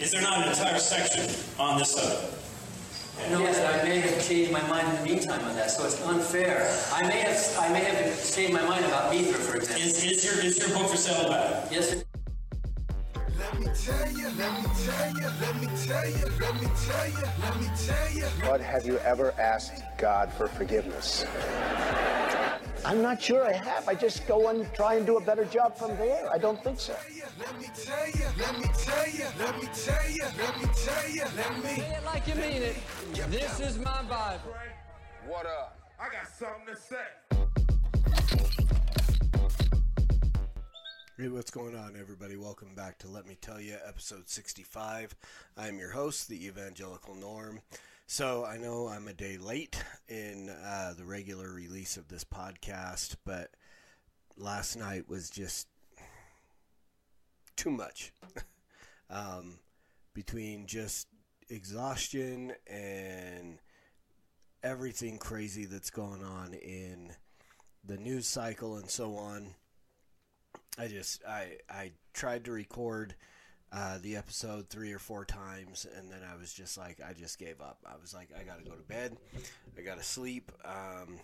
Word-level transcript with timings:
Is 0.00 0.12
there 0.12 0.22
not 0.22 0.38
an 0.38 0.48
entire 0.48 0.78
section 0.78 1.28
on 1.58 1.78
this 1.78 1.90
subject? 1.90 2.34
No, 3.30 3.42
but 3.42 3.54
I 3.54 3.82
may 3.82 4.00
have 4.00 4.26
changed 4.26 4.50
my 4.50 4.66
mind 4.66 4.88
in 4.88 4.96
the 4.96 5.02
meantime 5.04 5.44
on 5.44 5.54
that, 5.56 5.70
so 5.70 5.84
it's 5.84 6.00
unfair. 6.06 6.74
I 6.90 7.06
may 7.06 7.18
have, 7.18 7.56
I 7.58 7.68
may 7.70 7.80
have 7.80 8.34
changed 8.34 8.54
my 8.54 8.64
mind 8.66 8.86
about 8.86 9.12
Mithra, 9.12 9.38
for 9.38 9.56
example. 9.58 9.86
Is, 9.86 10.02
is 10.02 10.24
your 10.24 10.42
is 10.42 10.58
your 10.58 10.70
book 10.70 10.90
for 10.90 10.96
sale 10.96 11.28
back? 11.28 11.70
Yes, 11.70 11.90
sir. 11.90 12.02
Let 13.38 13.60
me 13.60 13.66
tell 13.66 14.10
you, 14.12 14.30
let 14.38 14.62
me 14.62 14.70
tell 14.86 15.16
you, 15.16 15.28
let 15.38 15.60
me 15.60 15.68
tell 15.84 16.08
you, 16.08 16.24
let 16.40 16.60
me 16.62 16.68
tell 16.86 17.10
you, 17.10 17.26
let 17.42 17.60
me 17.60 17.68
tell 17.86 18.10
you. 18.10 18.24
But 18.40 18.62
have 18.62 18.86
you 18.86 18.96
ever 19.00 19.32
asked 19.38 19.82
God 19.98 20.32
for 20.32 20.48
forgiveness? 20.48 21.26
I'm 22.82 23.02
not 23.02 23.20
sure 23.20 23.44
I 23.44 23.52
have. 23.52 23.86
I 23.88 23.94
just 23.94 24.26
go 24.26 24.48
and 24.48 24.72
try 24.74 24.94
and 24.94 25.04
do 25.04 25.18
a 25.18 25.20
better 25.20 25.44
job 25.44 25.76
from 25.76 25.96
there. 25.98 26.30
I 26.32 26.38
don't 26.38 26.62
think 26.64 26.80
so. 26.80 26.96
Let 27.38 27.58
me 27.58 27.66
tell 27.74 28.06
you, 28.08 28.24
let 28.38 28.58
me 28.58 28.68
tell 28.78 29.08
you, 29.10 29.24
let 29.38 29.60
me 29.60 29.68
tell 29.74 30.10
you, 30.10 30.24
let 30.38 30.58
me 30.60 30.68
tell 30.74 31.10
you, 31.10 31.24
let 31.36 31.56
me. 31.62 31.82
Say 31.82 31.96
it 31.98 32.04
like 32.06 32.26
you 32.26 32.34
mean 32.36 32.62
it. 32.62 32.76
This 33.30 33.60
is 33.60 33.78
my 33.78 34.02
Bible. 34.02 34.54
What 35.26 35.44
up? 35.46 35.78
I 36.00 36.08
got 36.08 36.26
something 36.26 36.74
to 36.74 36.80
say. 36.80 36.96
Hey, 41.18 41.28
what's 41.28 41.50
going 41.50 41.76
on, 41.76 41.96
everybody? 42.00 42.36
Welcome 42.36 42.74
back 42.74 42.98
to 43.00 43.08
Let 43.08 43.26
Me 43.26 43.36
Tell 43.42 43.60
You, 43.60 43.76
episode 43.86 44.26
65. 44.30 45.14
I'm 45.58 45.78
your 45.78 45.90
host, 45.90 46.28
the 46.28 46.46
Evangelical 46.46 47.14
Norm. 47.14 47.60
So, 48.12 48.44
I 48.44 48.56
know 48.56 48.88
I'm 48.88 49.06
a 49.06 49.12
day 49.12 49.38
late 49.38 49.80
in 50.08 50.50
uh, 50.50 50.94
the 50.98 51.04
regular 51.04 51.48
release 51.48 51.96
of 51.96 52.08
this 52.08 52.24
podcast, 52.24 53.14
but 53.24 53.52
last 54.36 54.74
night 54.74 55.08
was 55.08 55.30
just 55.30 55.68
too 57.54 57.70
much. 57.70 58.12
um, 59.10 59.60
between 60.12 60.66
just 60.66 61.06
exhaustion 61.48 62.52
and 62.66 63.60
everything 64.64 65.16
crazy 65.16 65.64
that's 65.64 65.90
going 65.90 66.24
on 66.24 66.54
in 66.54 67.12
the 67.84 67.96
news 67.96 68.26
cycle 68.26 68.74
and 68.74 68.90
so 68.90 69.14
on. 69.14 69.54
I 70.76 70.88
just 70.88 71.24
I 71.24 71.58
I 71.70 71.92
tried 72.12 72.44
to 72.46 72.50
record 72.50 73.14
uh, 73.72 73.98
the 74.02 74.16
episode 74.16 74.68
three 74.68 74.92
or 74.92 74.98
four 74.98 75.24
times, 75.24 75.86
and 75.96 76.10
then 76.10 76.20
I 76.28 76.36
was 76.36 76.52
just 76.52 76.76
like 76.76 76.98
I 77.06 77.12
just 77.12 77.38
gave 77.38 77.60
up. 77.60 77.78
I 77.86 77.94
was 78.00 78.12
like 78.12 78.30
I 78.38 78.42
got 78.42 78.58
to 78.58 78.64
go 78.68 78.74
to 78.74 78.82
bed. 78.82 79.16
I 79.78 79.82
got 79.82 79.98
to 79.98 80.04
sleep. 80.04 80.50
Um, 80.64 81.20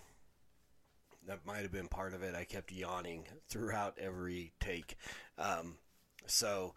that 1.26 1.44
might 1.44 1.62
have 1.62 1.72
been 1.72 1.88
part 1.88 2.14
of 2.14 2.22
it. 2.22 2.34
I 2.36 2.44
kept 2.44 2.70
yawning 2.70 3.24
throughout 3.48 3.98
every 4.00 4.52
take. 4.60 4.96
Um, 5.38 5.74
so 6.26 6.74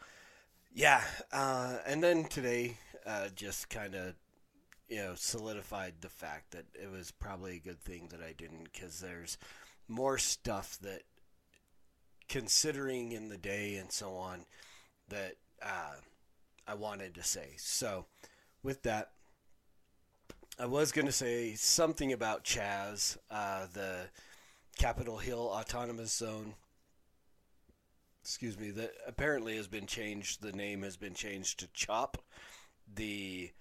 yeah, 0.74 1.04
uh, 1.32 1.78
and 1.86 2.04
then 2.04 2.26
today 2.26 2.78
uh, 3.06 3.30
just 3.36 3.70
kind 3.70 3.96
of 3.96 4.16
you 4.88 4.98
know 4.98 5.14
solidified 5.16 5.94
the 6.02 6.10
fact 6.10 6.52
that 6.52 6.66
it 6.74 6.92
was 6.92 7.12
probably 7.12 7.58
a 7.58 7.60
good 7.68 7.80
thing 7.82 8.08
that 8.12 8.22
I 8.22 8.34
didn't 8.34 8.72
because 8.74 9.00
there's 9.00 9.38
more 9.88 10.18
stuff 10.18 10.78
that 10.82 11.04
considering 12.28 13.12
in 13.12 13.30
the 13.30 13.38
day 13.38 13.76
and 13.76 13.92
so 13.92 14.16
on 14.16 14.46
that 15.10 15.34
uh, 15.62 15.96
I 16.68 16.74
wanted 16.76 17.16
to 17.16 17.24
say. 17.24 17.54
So, 17.58 18.06
with 18.64 18.84
that, 18.84 19.12
I 20.60 20.66
was 20.66 20.92
going 20.92 21.06
to 21.06 21.12
say 21.12 21.54
something 21.56 22.12
about 22.12 22.44
Chaz, 22.44 23.18
uh, 23.32 23.68
the 23.74 24.10
Capitol 24.78 25.18
Hill 25.18 25.50
Autonomous 25.54 26.14
Zone. 26.14 26.54
Excuse 28.22 28.60
me, 28.60 28.70
that 28.72 28.92
apparently 29.08 29.56
has 29.56 29.68
been 29.68 29.88
changed. 29.88 30.42
The 30.42 30.52
name 30.52 30.84
has 30.84 30.98
been 30.98 31.14
changed 31.14 31.60
to 31.60 31.70
CHOP, 31.74 32.18
the 32.94 33.52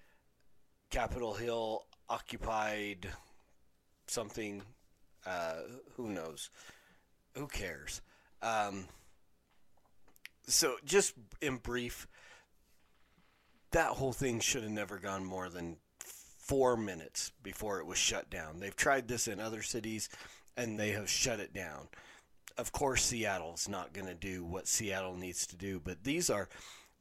Capitol 0.89 1.33
Hill 1.33 1.85
Occupied 2.09 3.07
something. 4.07 4.63
Uh, 5.25 5.61
who 5.95 6.09
knows? 6.09 6.49
Who 7.35 7.47
cares? 7.47 8.01
Um, 8.41 8.85
so, 10.47 10.75
just 10.85 11.13
in 11.41 11.57
brief, 11.57 12.07
that 13.71 13.91
whole 13.91 14.13
thing 14.13 14.39
should 14.39 14.63
have 14.63 14.71
never 14.71 14.97
gone 14.97 15.23
more 15.23 15.49
than 15.49 15.77
four 15.99 16.75
minutes 16.75 17.31
before 17.43 17.79
it 17.79 17.85
was 17.85 17.97
shut 17.97 18.29
down. 18.29 18.59
They've 18.59 18.75
tried 18.75 19.07
this 19.07 19.27
in 19.27 19.39
other 19.39 19.61
cities 19.61 20.09
and 20.57 20.79
they 20.79 20.91
have 20.91 21.09
shut 21.09 21.39
it 21.39 21.53
down. 21.53 21.89
Of 22.57 22.71
course, 22.71 23.03
Seattle's 23.03 23.69
not 23.69 23.93
going 23.93 24.07
to 24.07 24.15
do 24.15 24.43
what 24.43 24.67
Seattle 24.67 25.15
needs 25.15 25.45
to 25.47 25.55
do, 25.55 25.79
but 25.79 26.03
these 26.03 26.29
are 26.29 26.49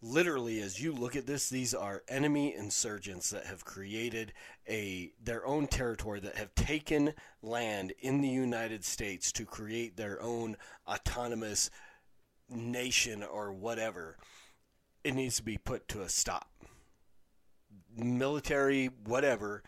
literally 0.00 0.60
as 0.60 0.80
you 0.80 0.92
look 0.92 1.16
at 1.16 1.26
this 1.26 1.50
these 1.50 1.74
are 1.74 2.04
enemy 2.06 2.54
insurgents 2.54 3.30
that 3.30 3.44
have 3.44 3.64
created 3.64 4.32
a 4.68 5.10
their 5.20 5.44
own 5.44 5.66
territory 5.66 6.20
that 6.20 6.36
have 6.36 6.54
taken 6.54 7.12
land 7.42 7.92
in 7.98 8.20
the 8.20 8.28
United 8.28 8.84
States 8.84 9.32
to 9.32 9.44
create 9.44 9.96
their 9.96 10.22
own 10.22 10.56
autonomous 10.86 11.68
nation 12.48 13.22
or 13.22 13.52
whatever 13.52 14.16
it 15.04 15.14
needs 15.14 15.36
to 15.36 15.42
be 15.42 15.58
put 15.58 15.88
to 15.88 16.02
a 16.02 16.08
stop. 16.08 16.50
Military 17.96 18.90
whatever 19.04 19.62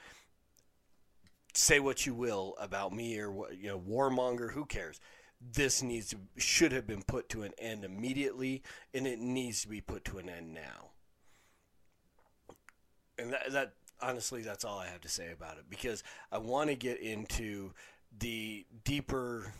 say 1.52 1.80
what 1.80 2.06
you 2.06 2.14
will 2.14 2.54
about 2.60 2.92
me 2.92 3.18
or 3.18 3.30
what 3.30 3.58
you 3.58 3.68
know 3.68 3.78
warmonger 3.78 4.52
who 4.52 4.64
cares? 4.64 5.00
This 5.40 5.82
needs 5.82 6.10
to 6.10 6.16
should 6.36 6.72
have 6.72 6.86
been 6.86 7.02
put 7.02 7.28
to 7.30 7.42
an 7.42 7.52
end 7.58 7.84
immediately 7.84 8.62
and 8.94 9.06
it 9.06 9.18
needs 9.18 9.62
to 9.62 9.68
be 9.68 9.80
put 9.80 10.04
to 10.06 10.18
an 10.18 10.28
end 10.28 10.54
now. 10.54 10.90
And 13.18 13.32
that, 13.32 13.52
that 13.52 13.72
honestly 14.02 14.42
that's 14.42 14.64
all 14.64 14.78
i 14.78 14.86
have 14.86 15.00
to 15.00 15.08
say 15.08 15.30
about 15.30 15.58
it 15.58 15.64
because 15.68 16.02
i 16.32 16.38
want 16.38 16.70
to 16.70 16.74
get 16.74 16.98
into 17.00 17.72
the 18.18 18.64
deeper 18.84 19.52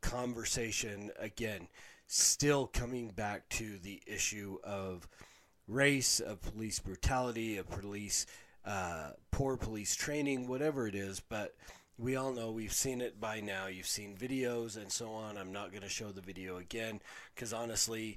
conversation 0.00 1.10
again 1.18 1.68
still 2.12 2.66
coming 2.66 3.08
back 3.08 3.48
to 3.48 3.78
the 3.78 4.02
issue 4.06 4.58
of 4.64 5.08
race 5.68 6.20
of 6.20 6.40
police 6.42 6.78
brutality 6.80 7.56
of 7.56 7.68
police 7.68 8.26
uh, 8.64 9.10
poor 9.30 9.56
police 9.56 9.94
training 9.94 10.48
whatever 10.48 10.86
it 10.88 10.94
is 10.94 11.20
but 11.20 11.54
we 12.00 12.16
all 12.16 12.32
know 12.32 12.50
we've 12.50 12.72
seen 12.72 13.02
it 13.02 13.20
by 13.20 13.40
now. 13.40 13.66
You've 13.66 13.86
seen 13.86 14.16
videos 14.16 14.78
and 14.78 14.90
so 14.90 15.10
on. 15.10 15.36
I'm 15.36 15.52
not 15.52 15.70
going 15.70 15.82
to 15.82 15.88
show 15.88 16.10
the 16.10 16.22
video 16.22 16.56
again 16.56 17.00
because 17.34 17.52
honestly, 17.52 18.16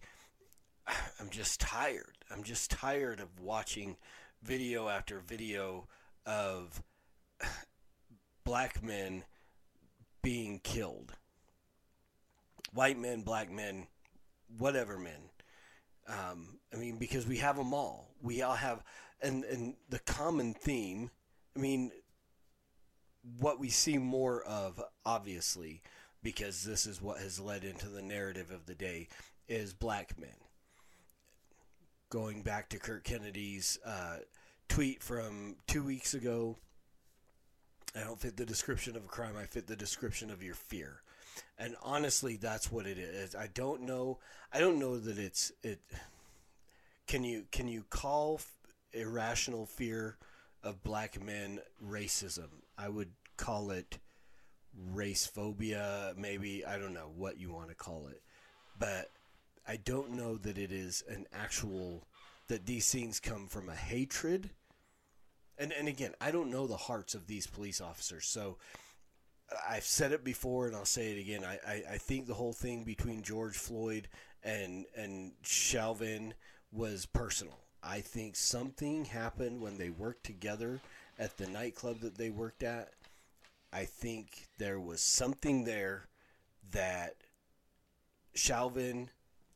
I'm 1.20 1.30
just 1.30 1.60
tired. 1.60 2.18
I'm 2.32 2.44
just 2.44 2.72
tired 2.72 3.20
of 3.20 3.42
watching 3.42 3.98
video 4.42 4.88
after 4.88 5.20
video 5.20 5.88
of 6.26 6.82
black 8.46 8.82
men 8.82 9.26
being 10.22 10.62
killed. 10.64 11.14
White 12.74 13.00
men, 13.00 13.22
black 13.22 13.52
men, 13.52 13.88
whatever 14.58 14.98
men. 14.98 15.30
Um, 16.08 16.60
I 16.74 16.78
mean, 16.78 16.98
because 16.98 17.28
we 17.28 17.38
have 17.38 17.56
them 17.56 17.74
all. 17.74 18.10
We 18.22 18.42
all 18.42 18.56
have, 18.56 18.84
and, 19.22 19.44
and 19.46 19.76
the 19.90 20.00
common 20.00 20.54
theme, 20.54 21.12
I 21.56 21.60
mean, 21.60 21.92
what 23.40 23.60
we 23.60 23.70
see 23.70 23.98
more 23.98 24.44
of, 24.44 24.82
obviously, 25.06 25.82
because 26.22 26.64
this 26.64 26.86
is 26.86 27.02
what 27.02 27.20
has 27.20 27.40
led 27.40 27.64
into 27.64 27.88
the 27.88 28.02
narrative 28.02 28.52
of 28.52 28.66
the 28.66 28.76
day, 28.76 29.08
is 29.48 29.74
black 29.74 30.18
men. 30.20 30.30
Going 32.10 32.42
back 32.42 32.70
to 32.70 32.80
Kurt 32.80 33.04
Kennedy's 33.04 33.80
uh, 33.86 34.18
tweet 34.68 35.02
from 35.02 35.56
two 35.68 35.84
weeks 35.84 36.14
ago, 36.14 36.58
I 37.96 38.02
don't 38.02 38.20
fit 38.20 38.38
the 38.38 38.46
description 38.46 38.96
of 38.96 39.04
a 39.04 39.08
crime, 39.08 39.36
I 39.40 39.46
fit 39.46 39.68
the 39.68 39.76
description 39.76 40.32
of 40.32 40.42
your 40.44 40.56
fear. 40.56 41.02
And 41.58 41.76
honestly, 41.82 42.38
that's 42.38 42.72
what 42.72 42.86
it 42.86 42.98
is. 42.98 43.36
I 43.36 43.48
don't 43.54 43.82
know. 43.82 44.20
I 44.52 44.60
don't 44.60 44.80
know 44.80 45.00
that 45.00 45.18
it's 45.18 45.52
it. 45.64 45.80
Can 47.08 47.24
you 47.24 47.46
can 47.52 47.68
you 47.68 47.84
call 47.90 48.42
irrational 48.92 49.66
fear 49.66 50.18
of 50.64 50.84
black 50.84 51.24
men 51.24 51.60
racism? 51.84 52.50
I 52.78 52.90
would 52.90 53.12
call 53.38 53.72
it 53.72 54.00
race 54.92 55.26
phobia, 55.26 56.14
maybe. 56.18 56.66
I 56.66 56.78
don't 56.78 56.94
know 56.94 57.12
what 57.16 57.40
you 57.40 57.52
want 57.52 57.70
to 57.70 57.76
call 57.76 58.08
it. 58.08 58.22
But 58.80 59.12
I 59.68 59.78
don't 59.78 60.12
know 60.12 60.38
that 60.38 60.58
it 60.58 60.72
is 60.72 61.04
an 61.08 61.28
actual, 61.34 62.08
that 62.48 62.66
these 62.66 62.92
things 62.92 63.20
come 63.20 63.48
from 63.48 63.70
a 63.70 63.76
hatred. 63.76 64.50
And, 65.58 65.72
and 65.72 65.88
again, 65.88 66.14
I 66.20 66.32
don't 66.32 66.52
know 66.52 66.68
the 66.68 66.76
hearts 66.78 67.14
of 67.14 67.28
these 67.28 67.48
police 67.48 67.80
officers. 67.80 68.26
So 68.26 68.58
I've 69.70 69.84
said 69.84 70.12
it 70.12 70.24
before 70.24 70.68
and 70.68 70.76
I'll 70.76 70.86
say 70.86 71.12
it 71.12 71.20
again. 71.20 71.44
I, 71.44 71.60
I, 71.68 71.84
I 71.94 71.98
think 71.98 72.28
the 72.28 72.34
whole 72.34 72.54
thing 72.54 72.84
between 72.84 73.22
George 73.22 73.58
Floyd 73.58 74.08
and, 74.44 74.86
and 74.96 75.34
Chauvin 75.44 76.34
was 76.72 77.06
personal. 77.06 77.60
I 77.84 78.00
think 78.00 78.36
something 78.36 79.06
happened 79.06 79.62
when 79.62 79.78
they 79.78 79.90
worked 79.90 80.26
together 80.26 80.80
at 81.20 81.38
the 81.38 81.48
nightclub 81.48 82.00
that 82.00 82.18
they 82.18 82.30
worked 82.30 82.64
at. 82.64 82.94
I 83.72 83.86
think 83.86 84.48
there 84.58 84.80
was 84.80 85.02
something 85.02 85.64
there 85.64 86.08
that 86.72 87.16
Chauvin 88.36 89.10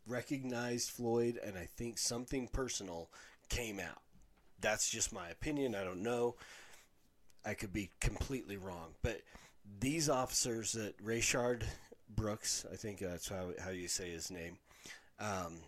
recognized 0.08 0.90
Floyd, 0.90 1.40
and 1.44 1.58
I 1.58 1.66
think 1.66 1.98
something 1.98 2.48
personal 2.48 3.10
came 3.50 3.80
out. 3.80 4.02
That's 4.60 4.90
just 4.90 5.14
my 5.14 5.30
opinion. 5.30 5.76
I 5.76 5.84
don't 5.84 6.02
know. 6.02 6.36
I 7.46 7.54
could 7.54 7.72
be 7.72 7.92
completely 8.02 8.58
wrong, 8.58 8.96
but 9.02 9.22
these 9.80 10.10
officers 10.10 10.74
that 10.74 11.04
Rayshard 11.04 11.64
Brooks, 12.10 12.66
I 12.72 12.76
think 12.76 13.00
that's 13.00 13.30
how 13.30 13.52
how 13.64 13.72
you 13.72 13.88
say 13.88 14.12
his 14.12 14.32
name. 14.32 14.58
Um, 15.20 15.60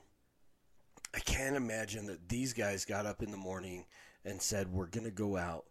I 1.13 1.19
can't 1.19 1.55
imagine 1.55 2.05
that 2.07 2.29
these 2.29 2.53
guys 2.53 2.85
got 2.85 3.05
up 3.05 3.23
in 3.23 3.31
the 3.31 3.37
morning 3.37 3.85
and 4.25 4.41
said, 4.41 4.71
"We're 4.71 4.87
going 4.87 5.05
to 5.05 5.11
go 5.11 5.37
out 5.37 5.65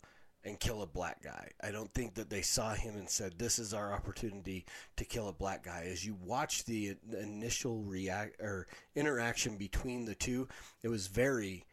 and 0.45 0.59
kill 0.59 0.83
a 0.83 0.87
black 0.87 1.23
guy." 1.23 1.51
I 1.63 1.71
don't 1.71 1.93
think 1.95 2.15
that 2.15 2.31
they 2.31 2.43
saw 2.43 2.75
him 2.75 2.97
and 2.97 3.09
said, 3.09 3.39
"This 3.39 3.59
is 3.59 3.73
our 3.73 3.93
opportunity 3.93 4.67
to 4.97 5.05
kill 5.05 5.29
a 5.29 5.33
black 5.33 5.65
guy." 5.65 5.85
As 5.91 6.05
you 6.05 6.15
watch 6.15 6.65
the 6.65 6.97
initial 7.21 7.83
react 7.83 8.41
or 8.41 8.67
interaction 8.95 9.57
between 9.57 10.05
the 10.05 10.15
two, 10.15 10.49
it 10.83 10.89
was 10.89 11.07
very 11.07 11.65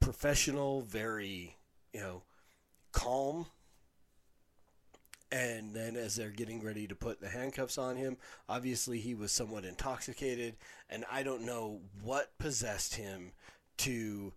professional, 0.00 0.82
very 0.82 1.56
you 1.92 2.00
know 2.00 2.22
calm. 2.92 3.46
And 5.32 5.74
then, 5.74 5.96
as 5.96 6.14
they're 6.14 6.30
getting 6.30 6.62
ready 6.62 6.86
to 6.86 6.94
put 6.94 7.20
the 7.20 7.28
handcuffs 7.28 7.78
on 7.78 7.96
him, 7.96 8.16
obviously 8.48 9.00
he 9.00 9.14
was 9.14 9.32
somewhat 9.32 9.64
intoxicated, 9.64 10.56
and 10.88 11.04
I 11.10 11.24
don't 11.24 11.42
know 11.44 11.80
what 12.00 12.38
possessed 12.38 12.94
him 12.94 13.32
to 13.78 14.32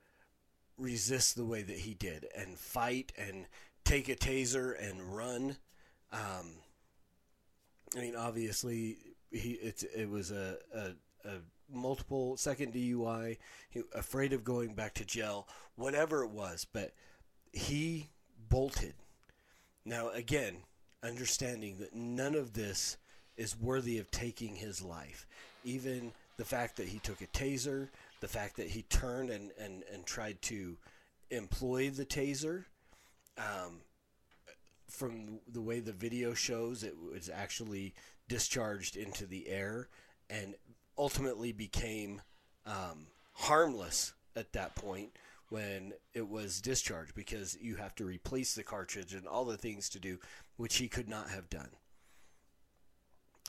resist 0.79 1.35
the 1.35 1.45
way 1.45 1.61
that 1.61 1.77
he 1.79 1.93
did 1.93 2.25
and 2.35 2.57
fight 2.57 3.11
and 3.17 3.45
take 3.83 4.09
a 4.09 4.15
taser 4.15 4.73
and 4.81 5.15
run. 5.15 5.57
Um, 6.11 6.55
I 7.95 8.01
mean, 8.01 8.15
obviously, 8.15 8.97
he 9.31 9.51
it, 9.51 9.83
it 9.95 10.09
was 10.09 10.31
a, 10.31 10.57
a, 10.73 11.27
a 11.27 11.33
multiple 11.71 12.37
second 12.37 12.73
DUI, 12.73 13.37
he, 13.69 13.81
afraid 13.93 14.33
of 14.33 14.43
going 14.43 14.73
back 14.73 14.93
to 14.95 15.05
jail, 15.05 15.47
whatever 15.75 16.23
it 16.23 16.31
was, 16.31 16.65
but 16.71 16.93
he 17.51 18.09
bolted. 18.49 18.93
Now, 19.85 20.09
again, 20.09 20.57
understanding 21.03 21.77
that 21.79 21.95
none 21.95 22.35
of 22.35 22.53
this 22.53 22.97
is 23.37 23.59
worthy 23.59 23.97
of 23.99 24.11
taking 24.11 24.55
his 24.55 24.81
life. 24.81 25.25
Even 25.63 26.11
the 26.37 26.45
fact 26.45 26.77
that 26.77 26.87
he 26.87 26.99
took 26.99 27.21
a 27.21 27.27
taser, 27.27 27.89
the 28.19 28.27
fact 28.27 28.57
that 28.57 28.67
he 28.67 28.83
turned 28.83 29.29
and, 29.29 29.51
and, 29.59 29.83
and 29.93 30.05
tried 30.05 30.41
to 30.43 30.77
employ 31.31 31.89
the 31.89 32.05
taser. 32.05 32.65
Um, 33.37 33.81
from 34.89 35.39
the 35.47 35.61
way 35.61 35.79
the 35.79 35.93
video 35.93 36.33
shows, 36.33 36.83
it 36.83 36.95
was 36.97 37.29
actually 37.33 37.93
discharged 38.27 38.97
into 38.97 39.25
the 39.25 39.47
air 39.47 39.87
and 40.29 40.55
ultimately 40.97 41.51
became 41.51 42.21
um, 42.65 43.07
harmless 43.33 44.13
at 44.35 44.51
that 44.53 44.75
point 44.75 45.11
when 45.49 45.93
it 46.13 46.27
was 46.27 46.61
discharged 46.61 47.15
because 47.15 47.57
you 47.59 47.75
have 47.75 47.95
to 47.95 48.05
replace 48.05 48.53
the 48.53 48.63
cartridge 48.63 49.13
and 49.13 49.27
all 49.27 49.45
the 49.45 49.57
things 49.57 49.89
to 49.89 49.99
do, 49.99 50.19
which 50.57 50.77
he 50.77 50.87
could 50.87 51.09
not 51.09 51.29
have 51.29 51.49
done. 51.49 51.69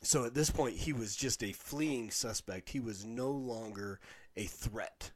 So 0.03 0.25
at 0.25 0.35
this 0.35 0.51
point, 0.51 0.77
he 0.77 0.93
was 0.93 1.15
just 1.15 1.43
a 1.43 1.53
fleeing 1.53 2.11
suspect. 2.11 2.71
He 2.71 2.81
was 2.81 3.05
no 3.05 3.31
longer 3.31 4.01
a 4.35 4.45
threat. 4.45 5.11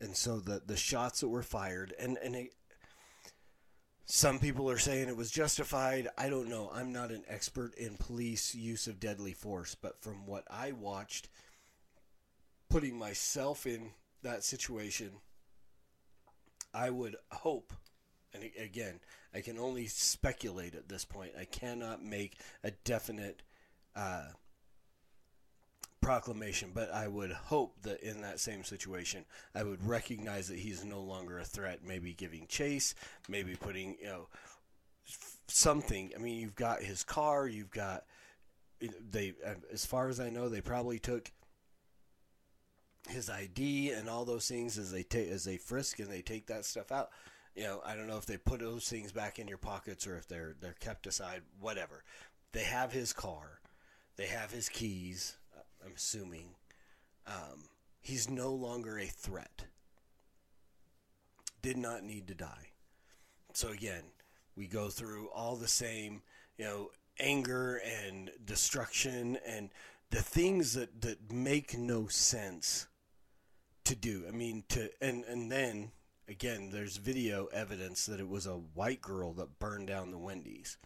And 0.00 0.16
so 0.16 0.40
the, 0.40 0.60
the 0.64 0.76
shots 0.76 1.20
that 1.20 1.28
were 1.28 1.42
fired, 1.42 1.94
and, 1.98 2.18
and 2.22 2.34
it, 2.34 2.54
some 4.06 4.38
people 4.38 4.70
are 4.70 4.78
saying 4.78 5.08
it 5.08 5.16
was 5.16 5.30
justified. 5.30 6.08
I 6.16 6.28
don't 6.28 6.48
know. 6.48 6.70
I'm 6.74 6.92
not 6.92 7.10
an 7.10 7.24
expert 7.28 7.74
in 7.74 7.96
police 7.96 8.54
use 8.54 8.86
of 8.86 9.00
deadly 9.00 9.34
force, 9.34 9.76
but 9.80 10.00
from 10.00 10.26
what 10.26 10.44
I 10.50 10.72
watched, 10.72 11.28
putting 12.70 12.98
myself 12.98 13.66
in 13.66 13.90
that 14.22 14.44
situation, 14.44 15.10
I 16.74 16.90
would 16.90 17.16
hope, 17.30 17.72
and 18.32 18.44
again, 18.58 19.00
I 19.34 19.40
can 19.40 19.58
only 19.58 19.86
speculate 19.86 20.74
at 20.74 20.88
this 20.88 21.04
point. 21.04 21.32
I 21.38 21.44
cannot 21.44 22.02
make 22.02 22.38
a 22.64 22.70
definite 22.70 23.42
uh, 23.94 24.28
proclamation, 26.00 26.70
but 26.74 26.92
I 26.92 27.08
would 27.08 27.32
hope 27.32 27.82
that 27.82 28.00
in 28.00 28.22
that 28.22 28.40
same 28.40 28.64
situation, 28.64 29.24
I 29.54 29.62
would 29.64 29.86
recognize 29.86 30.48
that 30.48 30.58
he's 30.58 30.84
no 30.84 31.00
longer 31.00 31.38
a 31.38 31.44
threat. 31.44 31.80
Maybe 31.84 32.14
giving 32.14 32.46
chase, 32.46 32.94
maybe 33.28 33.54
putting 33.56 33.96
you 34.00 34.06
know 34.06 34.28
something. 35.48 36.12
I 36.14 36.18
mean, 36.18 36.38
you've 36.38 36.54
got 36.54 36.82
his 36.82 37.02
car, 37.04 37.46
you've 37.46 37.70
got 37.70 38.04
they. 38.80 39.34
As 39.72 39.84
far 39.84 40.08
as 40.08 40.20
I 40.20 40.30
know, 40.30 40.48
they 40.48 40.60
probably 40.60 40.98
took 40.98 41.30
his 43.08 43.30
ID 43.30 43.90
and 43.90 44.08
all 44.08 44.24
those 44.24 44.48
things 44.48 44.78
as 44.78 44.90
they 44.90 45.02
take 45.02 45.30
as 45.30 45.44
they 45.44 45.56
frisk 45.56 45.98
and 45.98 46.10
they 46.10 46.22
take 46.22 46.46
that 46.46 46.64
stuff 46.64 46.90
out. 46.92 47.10
You 47.54 47.64
know, 47.64 47.80
I 47.84 47.94
don't 47.94 48.06
know 48.06 48.18
if 48.18 48.26
they 48.26 48.36
put 48.36 48.60
those 48.60 48.88
things 48.88 49.12
back 49.12 49.38
in 49.38 49.48
your 49.48 49.58
pockets 49.58 50.06
or 50.06 50.16
if 50.16 50.28
they're 50.28 50.54
they're 50.60 50.76
kept 50.80 51.06
aside. 51.06 51.42
Whatever. 51.60 52.04
They 52.52 52.64
have 52.64 52.92
his 52.92 53.12
car. 53.12 53.60
They 54.16 54.26
have 54.26 54.50
his 54.50 54.68
keys. 54.68 55.36
I'm 55.84 55.92
assuming. 55.96 56.54
Um, 57.26 57.64
he's 58.00 58.28
no 58.28 58.52
longer 58.52 58.98
a 58.98 59.06
threat. 59.06 59.64
Did 61.62 61.76
not 61.76 62.04
need 62.04 62.26
to 62.28 62.34
die. 62.34 62.72
So 63.52 63.68
again, 63.68 64.04
we 64.56 64.66
go 64.66 64.88
through 64.88 65.28
all 65.28 65.56
the 65.56 65.68
same, 65.68 66.22
you 66.56 66.64
know, 66.64 66.90
anger 67.20 67.80
and 67.84 68.30
destruction 68.44 69.38
and 69.46 69.70
the 70.10 70.22
things 70.22 70.74
that, 70.74 71.00
that 71.02 71.32
make 71.32 71.76
no 71.76 72.06
sense 72.08 72.86
to 73.84 73.94
do. 73.94 74.24
I 74.28 74.30
mean, 74.30 74.64
to 74.70 74.90
and 75.00 75.24
and 75.24 75.50
then 75.50 75.92
again, 76.28 76.70
there's 76.70 76.96
video 76.96 77.46
evidence 77.46 78.06
that 78.06 78.20
it 78.20 78.28
was 78.28 78.46
a 78.46 78.52
white 78.74 79.00
girl 79.00 79.32
that 79.34 79.58
burned 79.58 79.88
down 79.88 80.10
the 80.10 80.18
Wendy's. 80.18 80.76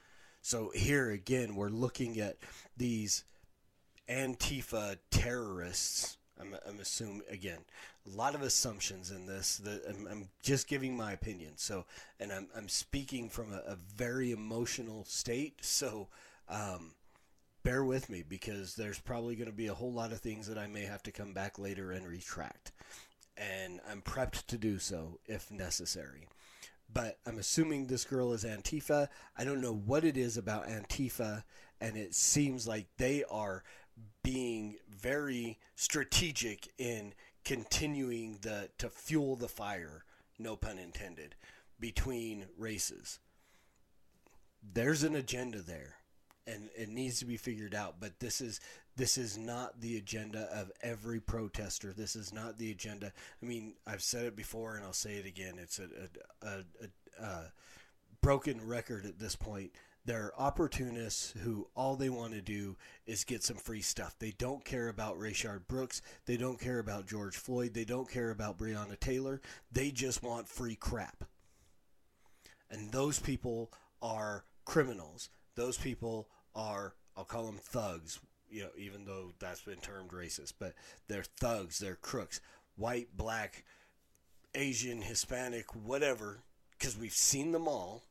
So 0.41 0.71
here 0.75 1.11
again, 1.11 1.55
we're 1.55 1.69
looking 1.69 2.19
at 2.19 2.37
these 2.77 3.25
Antifa 4.09 4.99
terrorists. 5.11 6.19
I'm, 6.41 6.57
I'm 6.67 6.81
assuming 6.81 7.23
again 7.31 7.59
a 8.07 8.17
lot 8.17 8.35
of 8.35 8.43
assumptions 8.43 9.11
in 9.11 9.27
this. 9.27 9.59
That 9.59 9.83
I'm, 9.89 10.07
I'm, 10.09 10.29
just 10.43 10.67
giving 10.67 10.97
my 10.97 11.13
opinion. 11.13 11.53
So, 11.57 11.87
and 12.19 12.33
I'm 12.33 12.49
I'm 12.57 12.69
speaking 12.69 13.29
from 13.29 13.53
a, 13.53 13.59
a 13.59 13.77
very 13.97 14.33
emotional 14.33 15.05
state. 15.05 15.65
So, 15.65 16.09
um, 16.49 16.93
bear 17.63 17.85
with 17.85 18.09
me 18.11 18.25
because 18.27 18.75
there's 18.75 18.99
probably 18.99 19.37
going 19.37 19.51
to 19.51 19.57
be 19.57 19.69
a 19.69 19.75
whole 19.75 19.93
lot 19.93 20.13
of 20.13 20.21
things 20.21 20.47
that 20.47 20.59
I 20.59 20.67
may 20.67 20.85
have 20.85 21.03
to 21.05 21.13
come 21.13 21.33
back 21.33 21.59
later 21.59 21.93
and 21.93 22.07
retract, 22.07 22.73
and 23.37 23.81
I'm 23.89 24.03
prepped 24.03 24.47
to 24.47 24.59
do 24.59 24.79
so 24.79 25.19
if 25.27 25.51
necessary. 25.51 26.29
But 26.93 27.19
I'm 27.27 27.39
assuming 27.39 27.87
this 27.87 28.05
girl 28.05 28.33
is 28.33 28.45
Antifa. 28.45 29.09
I 29.37 29.45
don't 29.45 29.63
know 29.63 29.75
what 29.75 30.05
it 30.05 30.17
is 30.17 30.37
about 30.37 30.69
Antifa, 30.69 31.45
and 31.81 31.97
it 31.97 32.15
seems 32.15 32.69
like 32.69 32.87
they 32.99 33.25
are 33.31 33.63
being 34.23 34.77
very 34.91 35.59
strategic 35.75 36.69
in 36.79 37.15
continuing 37.45 38.39
the 38.43 38.69
to 38.79 38.89
fuel 38.89 39.37
the 39.37 39.49
fire, 39.49 40.05
no 40.39 40.55
pun 40.57 40.79
intended, 40.79 41.35
between 41.81 42.47
races. 42.59 43.19
There's 44.63 45.03
an 45.03 45.17
agenda 45.17 45.59
there 45.61 45.97
and 46.47 46.71
it 46.77 46.89
needs 46.89 47.19
to 47.21 47.25
be 47.25 47.37
figured 47.37 47.75
out, 47.75 47.97
but 48.01 48.19
this 48.21 48.41
is 48.41 48.61
this 48.97 49.17
is 49.17 49.39
not 49.39 49.81
the 49.81 49.97
agenda 49.97 50.49
of 50.53 50.71
every 50.83 51.21
protester. 51.21 51.93
This 51.93 52.15
is 52.15 52.33
not 52.33 52.59
the 52.59 52.71
agenda. 52.71 53.13
I 53.43 53.47
mean, 53.47 53.75
I've 53.87 54.03
said 54.03 54.27
it 54.27 54.37
before 54.37 54.77
and 54.77 54.85
I'll 54.85 54.93
say 54.93 55.15
it 55.15 55.25
again. 55.25 55.55
It's 55.59 55.79
a, 55.79 55.85
a, 56.43 56.47
a, 56.47 56.65
a, 57.21 57.25
a 57.25 57.53
broken 58.21 58.67
record 58.67 59.07
at 59.07 59.19
this 59.19 59.35
point 59.35 59.73
they're 60.05 60.33
opportunists 60.37 61.33
who 61.43 61.69
all 61.77 61.95
they 61.95 62.09
want 62.09 62.33
to 62.33 62.41
do 62.41 62.77
is 63.07 63.25
get 63.25 63.45
some 63.45 63.57
free 63.57 63.83
stuff. 63.83 64.17
They 64.19 64.33
don't 64.33 64.65
care 64.65 64.89
about 64.89 65.19
Rayshard 65.19 65.69
Brooks. 65.69 66.03
They 66.27 66.37
don't 66.37 66.59
care 66.59 66.81
about 66.81 67.07
George 67.07 67.37
Floyd. 67.37 67.73
They 67.75 67.85
don't 67.85 68.11
care 68.11 68.31
about 68.31 68.59
Breonna 68.59 68.99
Taylor. 68.99 69.41
They 69.71 69.91
just 69.91 70.23
want 70.23 70.49
free 70.49 70.75
crap. 70.75 71.25
And 72.71 72.91
those 72.91 73.21
people 73.21 73.73
are 74.01 74.45
criminals. 74.65 75.29
Those 75.55 75.77
people 75.77 76.29
are, 76.55 76.95
I'll 77.17 77.25
call 77.25 77.47
them 77.47 77.59
thugs, 77.59 78.21
you 78.51 78.63
know, 78.63 78.71
even 78.77 79.05
though 79.05 79.33
that's 79.39 79.63
been 79.63 79.79
termed 79.79 80.11
racist, 80.11 80.55
but 80.59 80.75
they're 81.09 81.25
thugs, 81.25 81.79
they're 81.79 81.97
crooks. 81.97 82.41
White, 82.77 83.09
black, 83.17 83.65
Asian, 84.55 85.03
Hispanic, 85.03 85.75
whatever, 85.75 86.41
because 86.79 86.97
we've 86.97 87.13
seen 87.13 87.53
them 87.53 87.69
all 87.69 88.03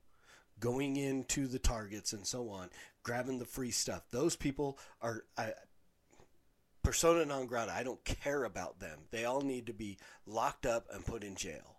going 0.59 0.95
into 0.95 1.47
the 1.47 1.59
targets 1.59 2.13
and 2.13 2.25
so 2.25 2.49
on, 2.49 2.69
grabbing 3.03 3.39
the 3.39 3.45
free 3.45 3.71
stuff. 3.71 4.03
Those 4.11 4.35
people 4.35 4.77
are 5.01 5.23
I, 5.37 5.53
persona 6.83 7.25
non 7.25 7.47
grata. 7.47 7.73
I 7.73 7.83
don't 7.83 8.03
care 8.05 8.43
about 8.43 8.79
them. 8.79 8.99
They 9.11 9.25
all 9.25 9.41
need 9.41 9.67
to 9.67 9.73
be 9.73 9.97
locked 10.25 10.65
up 10.65 10.85
and 10.93 11.05
put 11.05 11.23
in 11.23 11.35
jail. 11.35 11.77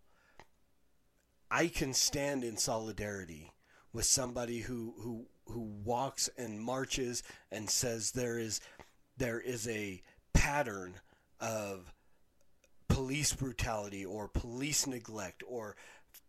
I 1.50 1.69
can 1.69 1.92
stand 1.92 2.45
in 2.45 2.57
solidarity 2.57 3.52
with 3.92 4.04
somebody 4.04 4.61
who 4.61 4.95
who 4.99 5.26
who 5.46 5.61
walks 5.84 6.28
and 6.37 6.61
marches 6.61 7.22
and 7.50 7.68
says 7.68 8.12
there 8.12 8.38
is 8.38 8.61
there 9.16 9.40
is 9.40 9.68
a 9.68 10.00
pattern 10.32 10.94
of 11.40 11.92
police 12.88 13.32
brutality 13.32 14.04
or 14.04 14.28
police 14.28 14.87
neglect 14.87 15.42
or 15.46 15.76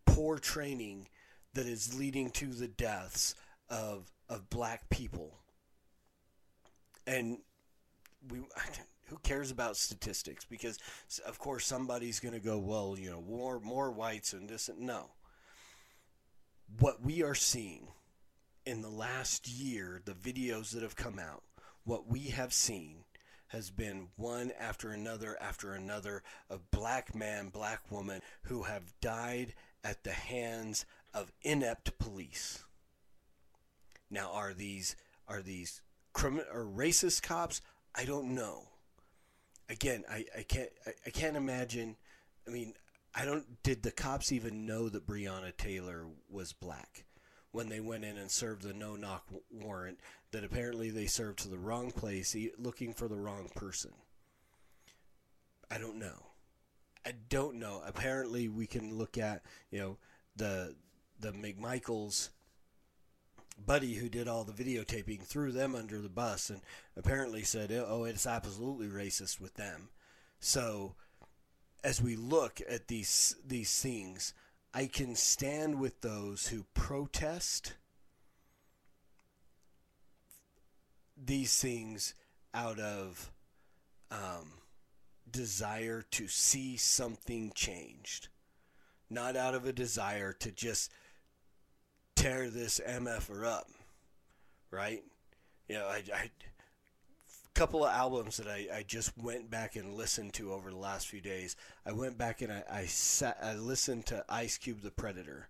poor 0.06 0.38
training 0.38 1.08
that 1.54 1.66
is 1.66 1.98
leading 1.98 2.30
to 2.32 2.48
the 2.48 2.68
deaths 2.68 3.36
of 3.70 4.12
of 4.30 4.50
black 4.50 4.90
people. 4.90 5.38
And 7.06 7.40
we 8.30 8.40
who 9.08 9.18
cares 9.20 9.52
about 9.52 9.78
statistics 9.78 10.46
because 10.46 10.80
of 11.28 11.38
course 11.38 11.66
somebody's 11.66 12.20
going 12.20 12.34
to 12.34 12.40
go 12.40 12.58
well 12.58 12.96
you 12.98 13.12
know 13.12 13.22
more 13.22 13.60
more 13.60 13.92
whites 13.92 14.34
and 14.34 14.50
this 14.50 14.70
and 14.70 14.80
no 14.80 15.12
what 16.80 17.04
we 17.04 17.22
are 17.22 17.36
seeing 17.36 17.88
in 18.66 18.82
the 18.82 18.90
last 18.90 19.48
year 19.48 20.02
the 20.06 20.14
videos 20.14 20.72
that 20.72 20.84
have 20.84 20.96
come 20.96 21.20
out 21.20 21.44
what 21.84 22.08
we 22.08 22.28
have 22.28 22.54
seen 22.54 23.04
has 23.48 23.70
been 23.70 24.08
one 24.16 24.52
after 24.60 24.92
another 24.92 25.38
after 25.42 25.74
another 25.74 26.24
of 26.50 26.72
black 26.72 27.14
man 27.14 27.50
black 27.50 27.80
woman 27.92 28.22
who 28.44 28.64
have 28.64 28.94
died 29.02 29.54
at 29.84 30.04
the 30.04 30.12
hands 30.12 30.86
of 31.14 31.32
inept 31.42 31.98
police 32.00 32.64
now 34.10 34.32
are 34.32 34.54
these 34.54 34.96
are 35.28 35.42
these 35.42 35.82
criminal 36.14 36.46
or 36.54 36.66
racist 36.66 37.22
cops 37.22 37.62
i 37.96 38.06
don't 38.06 38.34
know 38.34 38.68
again, 39.70 40.04
I, 40.10 40.26
I 40.38 40.44
can't 40.44 40.70
I, 40.86 40.92
I 41.06 41.10
can't 41.10 41.38
imagine. 41.38 41.96
I 42.48 42.52
mean, 42.52 42.74
I 43.16 43.26
don't. 43.26 43.46
Did 43.64 43.84
the 43.84 43.92
cops 43.92 44.32
even 44.32 44.66
know 44.66 44.90
that 44.90 45.08
Breonna 45.08 45.56
Taylor 45.56 46.06
was 46.30 46.54
black 46.54 47.06
when 47.54 47.70
they 47.70 47.80
went 47.80 48.04
in 48.04 48.18
and 48.18 48.30
served 48.30 48.64
the 48.64 48.74
no 48.74 48.98
knock 48.98 49.24
warrant? 49.50 50.00
That 50.32 50.44
apparently 50.44 50.90
they 50.90 51.06
served 51.06 51.40
to 51.40 51.48
the 51.48 51.58
wrong 51.58 51.92
place, 51.92 52.36
looking 52.58 52.94
for 52.94 53.08
the 53.08 53.16
wrong 53.16 53.50
person. 53.56 53.92
I 55.72 55.78
don't 55.78 55.98
know. 55.98 56.26
I 57.06 57.14
don't 57.30 57.56
know. 57.56 57.82
Apparently, 57.86 58.48
we 58.48 58.68
can 58.68 58.96
look 58.98 59.18
at 59.18 59.44
you 59.72 59.80
know 59.80 59.98
the 60.36 60.76
the 61.20 61.32
McMichaels 61.32 62.30
buddy 63.66 63.96
who 63.96 64.10
did 64.10 64.28
all 64.28 64.44
the 64.44 64.52
videotaping 64.52 65.22
threw 65.22 65.52
them 65.52 65.76
under 65.76 66.00
the 66.00 66.10
bus 66.10 66.50
and 66.50 66.62
apparently 66.96 67.44
said, 67.44 67.72
"Oh, 67.72 67.86
oh 67.88 68.04
it's 68.06 68.26
absolutely 68.26 68.88
racist 68.88 69.40
with 69.40 69.56
them." 69.56 69.90
So, 70.40 70.96
as 71.84 72.02
we 72.02 72.16
look 72.16 72.62
at 72.68 72.88
these 72.88 73.36
these 73.46 73.82
things, 73.82 74.34
I 74.74 74.88
can 74.88 75.16
stand 75.16 75.80
with 75.80 76.02
those 76.02 76.48
who 76.48 76.66
protest 76.74 77.74
these 81.16 81.62
things 81.62 82.16
out 82.54 82.80
of 82.80 83.32
um, 84.10 84.54
desire 85.30 86.04
to 86.12 86.28
see 86.28 86.76
something 86.78 87.52
changed, 87.54 88.30
not 89.10 89.36
out 89.36 89.54
of 89.54 89.66
a 89.66 89.74
desire 89.74 90.34
to 90.34 90.52
just 90.52 90.92
tear 92.16 92.50
this 92.50 92.82
MFer 92.88 93.46
up, 93.46 93.70
right? 94.72 95.04
You 95.68 95.76
know, 95.76 95.86
I, 95.86 96.04
I 96.14 96.30
couple 97.54 97.86
of 97.86 97.94
albums 97.94 98.38
that 98.38 98.48
I, 98.48 98.68
I 98.74 98.84
just 98.84 99.18
went 99.18 99.50
back 99.50 99.76
and 99.76 99.94
listened 99.94 100.34
to 100.34 100.54
over 100.54 100.70
the 100.70 100.78
last 100.78 101.08
few 101.08 101.22
days. 101.22 101.56
I 101.86 101.92
went 101.92 102.18
back 102.18 102.42
and 102.42 102.52
I, 102.52 102.64
I 102.72 102.86
sat 102.86 103.38
I 103.42 103.54
listened 103.56 104.06
to 104.08 104.26
Ice 104.28 104.58
Cube 104.58 104.82
the 104.82 104.92
Predator, 104.92 105.50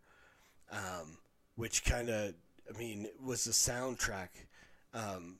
um, 0.72 1.18
which 1.56 1.86
kind 1.86 2.10
of 2.10 2.34
I 2.74 2.78
mean 2.78 3.08
was 3.24 3.46
the 3.46 3.52
soundtrack. 3.52 4.30
Um, 4.94 5.38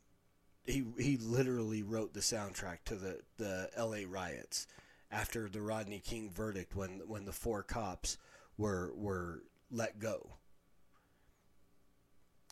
he 0.66 0.86
he 0.98 1.18
literally 1.18 1.84
wrote 1.84 2.14
the 2.14 2.22
soundtrack 2.22 2.80
to 2.86 2.96
the 2.96 3.20
the 3.38 3.70
L.A. 3.76 4.06
riots 4.06 4.68
after 5.12 5.50
the 5.50 5.62
Rodney 5.62 6.00
King 6.00 6.30
verdict 6.30 6.76
when 6.76 7.02
when 7.08 7.26
the 7.26 7.34
four 7.34 7.64
cops 7.64 8.18
were 8.58 8.92
were 8.96 9.44
let 9.70 10.00
go 10.00 10.30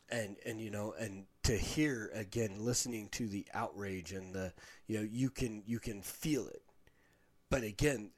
and 0.09 0.35
and 0.45 0.59
you 0.59 0.69
know 0.69 0.93
and 0.99 1.25
to 1.43 1.57
hear 1.57 2.12
again 2.13 2.55
listening 2.60 3.10
to 3.10 3.27
the 3.27 3.45
outrage 3.53 4.12
and 4.12 4.33
the 4.33 4.53
you 4.88 4.98
know 4.98 5.07
you 5.12 5.29
can 5.29 5.63
you 5.65 5.79
can 5.79 6.01
feel 6.01 6.48
it 6.48 6.62
but 7.50 7.63
again 7.63 8.12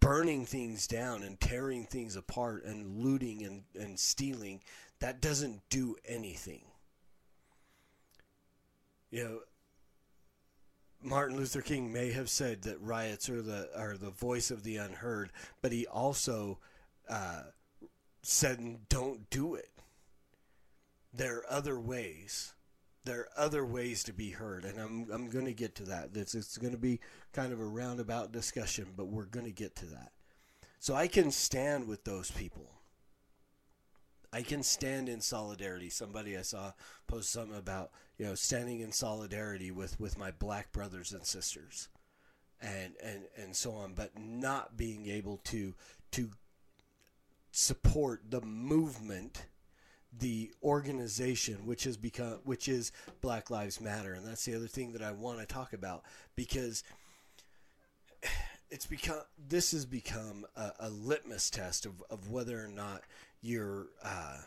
burning 0.00 0.44
things 0.44 0.86
down 0.86 1.22
and 1.22 1.40
tearing 1.40 1.84
things 1.84 2.16
apart 2.16 2.64
and 2.64 2.98
looting 2.98 3.44
and, 3.44 3.62
and 3.78 3.98
stealing 3.98 4.60
that 5.00 5.20
doesn't 5.20 5.60
do 5.68 5.94
anything 6.06 6.62
you 9.10 9.24
know 9.24 9.40
Martin 11.02 11.36
Luther 11.36 11.62
King 11.62 11.92
may 11.92 12.10
have 12.10 12.28
said 12.28 12.62
that 12.62 12.80
riots 12.80 13.28
are 13.28 13.42
the 13.42 13.68
are 13.76 13.96
the 13.96 14.10
voice 14.10 14.50
of 14.50 14.64
the 14.64 14.78
unheard, 14.78 15.30
but 15.62 15.70
he 15.70 15.86
also 15.86 16.58
uh, 17.08 17.42
said, 18.22 18.88
"Don't 18.88 19.30
do 19.30 19.54
it." 19.54 19.70
There 21.18 21.38
are 21.38 21.50
other 21.50 21.78
ways. 21.78 22.54
There 23.04 23.20
are 23.20 23.28
other 23.36 23.64
ways 23.64 24.04
to 24.04 24.12
be 24.12 24.30
heard, 24.30 24.64
and 24.64 24.78
I'm 24.78 25.10
I'm 25.12 25.28
going 25.28 25.46
to 25.46 25.52
get 25.52 25.74
to 25.76 25.84
that. 25.84 26.10
It's 26.14 26.34
it's 26.34 26.56
going 26.56 26.72
to 26.72 26.78
be 26.78 27.00
kind 27.32 27.52
of 27.52 27.60
a 27.60 27.66
roundabout 27.66 28.32
discussion, 28.32 28.86
but 28.96 29.08
we're 29.08 29.24
going 29.24 29.46
to 29.46 29.52
get 29.52 29.74
to 29.76 29.86
that. 29.86 30.12
So 30.78 30.94
I 30.94 31.08
can 31.08 31.30
stand 31.30 31.88
with 31.88 32.04
those 32.04 32.30
people. 32.30 32.70
I 34.32 34.42
can 34.42 34.62
stand 34.62 35.08
in 35.08 35.20
solidarity. 35.20 35.90
Somebody 35.90 36.36
I 36.36 36.42
saw 36.42 36.72
post 37.06 37.30
something 37.30 37.58
about 37.58 37.90
you 38.16 38.26
know 38.26 38.34
standing 38.34 38.80
in 38.80 38.92
solidarity 38.92 39.70
with 39.70 39.98
with 39.98 40.18
my 40.18 40.30
black 40.30 40.70
brothers 40.70 41.12
and 41.12 41.24
sisters, 41.26 41.88
and 42.60 42.94
and 43.02 43.22
and 43.36 43.56
so 43.56 43.72
on, 43.72 43.94
but 43.94 44.18
not 44.18 44.76
being 44.76 45.08
able 45.08 45.38
to 45.44 45.74
to 46.12 46.30
support 47.50 48.22
the 48.28 48.42
movement 48.42 49.46
the 50.16 50.50
organization 50.62 51.66
which 51.66 51.84
has 51.84 51.96
become 51.96 52.38
which 52.44 52.68
is 52.68 52.92
Black 53.20 53.50
Lives 53.50 53.80
Matter. 53.80 54.14
And 54.14 54.26
that's 54.26 54.44
the 54.44 54.54
other 54.54 54.66
thing 54.66 54.92
that 54.92 55.02
I 55.02 55.12
want 55.12 55.38
to 55.40 55.46
talk 55.46 55.72
about 55.72 56.02
because 56.34 56.82
it's 58.70 58.86
become 58.86 59.20
this 59.48 59.72
has 59.72 59.86
become 59.86 60.46
a, 60.56 60.72
a 60.80 60.90
litmus 60.90 61.50
test 61.50 61.86
of, 61.86 62.02
of 62.10 62.30
whether 62.30 62.62
or 62.62 62.68
not 62.68 63.02
you're 63.40 63.86
uh, 64.02 64.38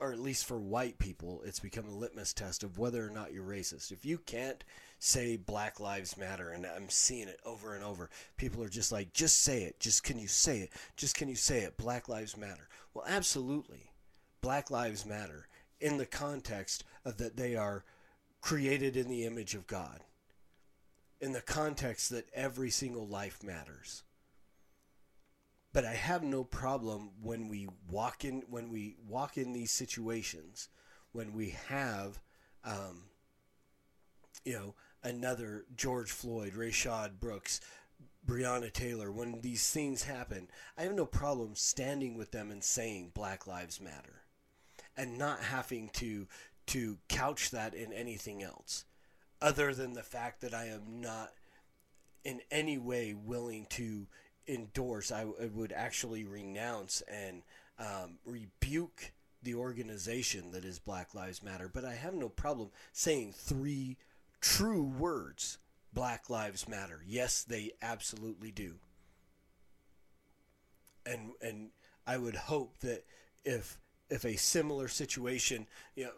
or 0.00 0.12
at 0.12 0.18
least 0.18 0.46
for 0.46 0.58
white 0.58 0.98
people 0.98 1.42
it's 1.44 1.60
become 1.60 1.86
a 1.86 1.94
litmus 1.94 2.32
test 2.32 2.64
of 2.64 2.78
whether 2.78 3.06
or 3.06 3.10
not 3.10 3.32
you're 3.32 3.44
racist. 3.44 3.92
If 3.92 4.04
you 4.04 4.18
can't 4.18 4.64
say 4.98 5.36
black 5.36 5.80
lives 5.80 6.18
matter 6.18 6.50
and 6.50 6.66
i'm 6.66 6.90
seeing 6.90 7.26
it 7.26 7.40
over 7.46 7.74
and 7.74 7.82
over 7.82 8.10
people 8.36 8.62
are 8.62 8.68
just 8.68 8.92
like 8.92 9.12
just 9.12 9.42
say 9.42 9.62
it. 9.62 9.78
Just 9.78 10.04
can 10.04 10.18
you 10.18 10.28
say 10.28 10.60
it? 10.60 10.70
Just 10.96 11.16
can 11.16 11.28
you 11.28 11.36
say 11.36 11.60
it? 11.60 11.76
Black 11.76 12.08
lives 12.08 12.36
matter. 12.36 12.68
Well 12.94 13.04
absolutely 13.06 13.89
Black 14.40 14.70
Lives 14.70 15.04
Matter 15.04 15.46
in 15.80 15.96
the 15.96 16.06
context 16.06 16.84
of 17.04 17.16
that 17.18 17.36
they 17.36 17.56
are 17.56 17.84
created 18.40 18.96
in 18.96 19.08
the 19.08 19.24
image 19.24 19.54
of 19.54 19.66
God, 19.66 20.00
in 21.20 21.32
the 21.32 21.40
context 21.40 22.10
that 22.10 22.28
every 22.34 22.70
single 22.70 23.06
life 23.06 23.42
matters. 23.42 24.02
But 25.72 25.84
I 25.84 25.94
have 25.94 26.22
no 26.22 26.42
problem 26.42 27.10
when 27.22 27.48
we 27.48 27.68
walk 27.88 28.24
in 28.24 28.42
when 28.48 28.70
we 28.70 28.96
walk 29.06 29.38
in 29.38 29.52
these 29.52 29.70
situations 29.70 30.68
when 31.12 31.32
we 31.32 31.50
have, 31.68 32.20
um, 32.64 33.04
you 34.44 34.52
know, 34.52 34.74
another 35.02 35.64
George 35.76 36.10
Floyd, 36.10 36.54
Rayshard 36.54 37.18
Brooks, 37.20 37.60
Breonna 38.26 38.72
Taylor, 38.72 39.10
when 39.10 39.40
these 39.40 39.70
things 39.70 40.04
happen, 40.04 40.48
I 40.76 40.82
have 40.82 40.94
no 40.94 41.06
problem 41.06 41.54
standing 41.54 42.16
with 42.16 42.30
them 42.30 42.50
and 42.50 42.62
saying 42.62 43.12
Black 43.14 43.46
Lives 43.46 43.80
Matter 43.80 44.19
and 44.96 45.18
not 45.18 45.40
having 45.40 45.88
to 45.90 46.26
to 46.66 46.98
couch 47.08 47.50
that 47.50 47.74
in 47.74 47.92
anything 47.92 48.42
else 48.42 48.84
other 49.42 49.74
than 49.74 49.94
the 49.94 50.02
fact 50.02 50.40
that 50.42 50.54
I 50.54 50.66
am 50.66 51.00
not 51.00 51.32
in 52.24 52.40
any 52.50 52.78
way 52.78 53.14
willing 53.14 53.66
to 53.70 54.06
endorse. 54.46 55.10
I, 55.10 55.24
would 55.24 55.72
actually 55.72 56.24
renounce 56.24 57.02
and 57.10 57.42
um, 57.78 58.18
rebuke 58.24 59.12
the 59.42 59.54
organization 59.54 60.50
that 60.52 60.64
is 60.64 60.78
Black 60.78 61.14
Lives 61.14 61.42
Matter. 61.42 61.70
But 61.72 61.84
I 61.84 61.94
have 61.94 62.14
no 62.14 62.28
problem 62.28 62.70
saying 62.92 63.32
three 63.36 63.96
true 64.40 64.82
words 64.82 65.58
Black 65.92 66.28
Lives 66.28 66.68
Matter. 66.68 67.00
Yes 67.06 67.42
they 67.42 67.72
absolutely 67.80 68.50
do. 68.50 68.74
And 71.06 71.32
and 71.40 71.70
I 72.06 72.18
would 72.18 72.36
hope 72.36 72.78
that 72.80 73.04
if 73.44 73.78
if 74.10 74.24
a 74.24 74.36
similar 74.36 74.88
situation, 74.88 75.66
you 75.94 76.04
know, 76.04 76.12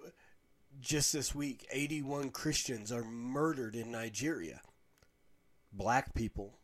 just 0.80 1.12
this 1.12 1.34
week, 1.34 1.66
81 1.70 2.30
Christians 2.30 2.90
are 2.90 3.04
murdered 3.04 3.76
in 3.76 3.92
Nigeria. 3.92 4.60
Black 5.72 6.14
people, 6.14 6.58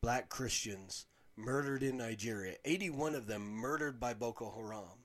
black 0.00 0.28
Christians 0.28 1.06
murdered 1.36 1.82
in 1.82 1.96
Nigeria. 1.96 2.54
81 2.64 3.14
of 3.14 3.26
them 3.26 3.42
murdered 3.42 4.00
by 4.00 4.14
Boko 4.14 4.52
Haram. 4.56 5.04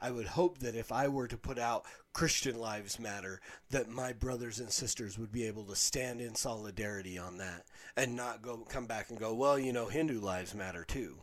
I 0.00 0.10
would 0.10 0.26
hope 0.26 0.58
that 0.58 0.74
if 0.74 0.92
I 0.92 1.08
were 1.08 1.26
to 1.28 1.38
put 1.38 1.58
out 1.58 1.86
Christian 2.12 2.58
Lives 2.58 2.98
Matter, 2.98 3.40
that 3.70 3.88
my 3.88 4.12
brothers 4.12 4.60
and 4.60 4.70
sisters 4.70 5.18
would 5.18 5.32
be 5.32 5.46
able 5.46 5.64
to 5.64 5.76
stand 5.76 6.20
in 6.20 6.34
solidarity 6.34 7.18
on 7.18 7.38
that 7.38 7.64
and 7.96 8.14
not 8.14 8.42
go 8.42 8.58
come 8.58 8.86
back 8.86 9.08
and 9.08 9.18
go, 9.18 9.34
well, 9.34 9.58
you 9.58 9.72
know, 9.72 9.86
Hindu 9.86 10.20
lives 10.20 10.54
matter 10.54 10.84
too. 10.84 11.22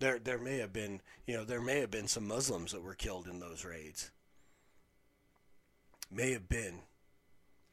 There, 0.00 0.18
there 0.18 0.38
may 0.38 0.58
have 0.58 0.72
been, 0.72 1.00
you 1.26 1.36
know, 1.36 1.44
there 1.44 1.60
may 1.60 1.80
have 1.80 1.90
been 1.90 2.08
some 2.08 2.26
Muslims 2.26 2.72
that 2.72 2.82
were 2.82 2.94
killed 2.94 3.28
in 3.28 3.38
those 3.38 3.64
raids. 3.64 4.10
May 6.10 6.32
have 6.32 6.48
been, 6.48 6.80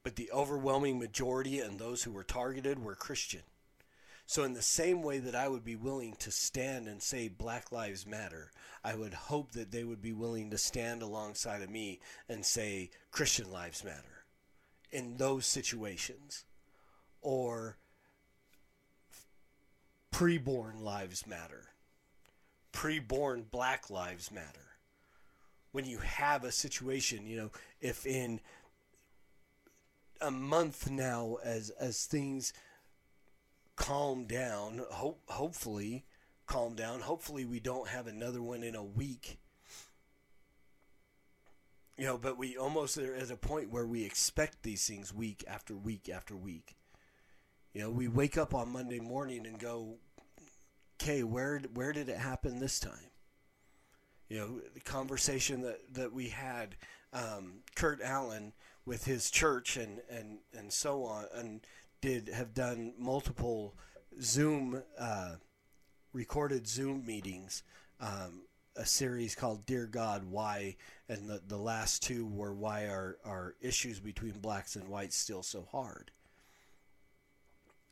but 0.04 0.18
the 0.18 0.30
overwhelming 0.32 1.00
majority 1.00 1.60
and 1.60 1.80
those 1.80 2.04
who 2.04 2.12
were 2.12 2.24
targeted 2.24 2.80
were 2.80 2.96
Christian. 2.96 3.42
So, 4.26 4.44
in 4.44 4.54
the 4.54 4.62
same 4.62 5.04
way 5.04 5.20
that 5.20 5.36
I 5.36 5.48
would 5.48 5.64
be 5.64 5.78
willing 5.78 6.16
to 6.20 6.32
stand 6.32 6.88
and 6.88 7.02
say 7.02 7.30
Black 7.30 7.72
Lives 7.72 8.06
Matter, 8.06 8.52
I 8.84 8.94
would 8.94 9.14
hope 9.14 9.54
that 9.54 9.72
they 9.72 9.86
would 9.86 10.02
be 10.02 10.12
willing 10.12 10.52
to 10.52 10.58
stand 10.58 11.02
alongside 11.02 11.62
of 11.62 11.70
me 11.70 12.02
and 12.28 12.46
say 12.46 12.90
Christian 13.10 13.50
Lives 13.50 13.86
Matter 13.86 14.26
in 14.92 15.16
those 15.16 15.46
situations. 15.46 16.44
Or 17.22 17.78
preborn 20.12 20.82
lives 20.82 21.28
matter, 21.28 21.70
preborn 22.74 23.50
Black 23.50 23.90
Lives 23.90 24.32
Matter. 24.32 24.46
When 25.72 25.86
you 25.86 26.00
have 26.00 26.44
a 26.44 26.52
situation, 26.52 27.28
you 27.28 27.38
know, 27.38 27.52
if 27.82 28.06
in 28.06 28.40
a 30.22 30.32
month 30.32 30.90
now, 30.90 31.38
as 31.44 31.70
as 31.72 32.06
things 32.06 32.54
calm 33.78 34.26
down. 34.26 34.82
Hope, 34.90 35.22
hopefully, 35.28 36.04
calm 36.46 36.76
down. 36.76 37.00
Hopefully, 37.00 37.46
we 37.46 37.62
don't 37.62 37.88
have 37.88 38.08
another 38.08 38.42
one 38.42 38.64
in 38.64 38.76
a 38.76 38.84
week. 38.84 39.40
You 41.98 42.06
know, 42.06 42.18
but 42.18 42.38
we 42.38 42.58
almost 42.58 42.98
are 42.98 43.16
at 43.16 43.32
a 43.32 43.38
point 43.38 43.72
where 43.72 43.86
we 43.86 44.04
expect 44.04 44.62
these 44.64 44.86
things 44.86 45.14
week 45.14 45.44
after 45.48 45.76
week 45.76 46.10
after 46.10 46.36
week. 46.36 46.76
You 47.74 47.82
know, 47.82 47.90
we 47.90 48.08
wake 48.08 48.38
up 48.38 48.54
on 48.54 48.72
Monday 48.72 49.00
morning 49.00 49.48
and 49.48 49.58
go, 49.58 49.96
"Okay, 51.02 51.24
where 51.24 51.60
where 51.74 51.94
did 51.94 52.10
it 52.10 52.18
happen 52.18 52.60
this 52.60 52.80
time?" 52.80 53.12
You 54.30 54.38
know, 54.40 54.62
the 54.74 54.80
conversation 54.82 55.62
that 55.62 55.94
that 55.94 56.14
we 56.14 56.30
had, 56.30 56.76
um, 57.14 57.64
Kurt 57.76 58.02
Allen 58.02 58.54
with 58.86 59.06
his 59.06 59.30
church 59.32 59.78
and 59.78 60.02
and 60.10 60.40
and 60.58 60.72
so 60.72 61.04
on, 61.04 61.26
and 61.34 61.62
did 62.02 62.30
have 62.30 62.54
done 62.54 62.94
multiple 62.98 63.76
Zoom 64.22 64.84
uh, 65.00 65.36
recorded 66.14 66.68
Zoom 66.68 67.06
meetings. 67.06 67.64
Um, 68.00 68.44
a 68.76 68.86
series 68.86 69.34
called 69.34 69.66
Dear 69.66 69.88
God 69.88 70.24
Why 70.24 70.76
and 71.10 71.28
the, 71.28 71.42
the 71.48 71.58
last 71.58 72.04
two 72.04 72.28
were 72.28 72.54
why 72.54 72.84
are, 72.84 73.18
are 73.26 73.56
issues 73.60 74.00
between 74.00 74.34
blacks 74.34 74.76
and 74.76 74.88
whites 74.88 75.16
still 75.16 75.42
so 75.42 75.68
hard 75.72 76.12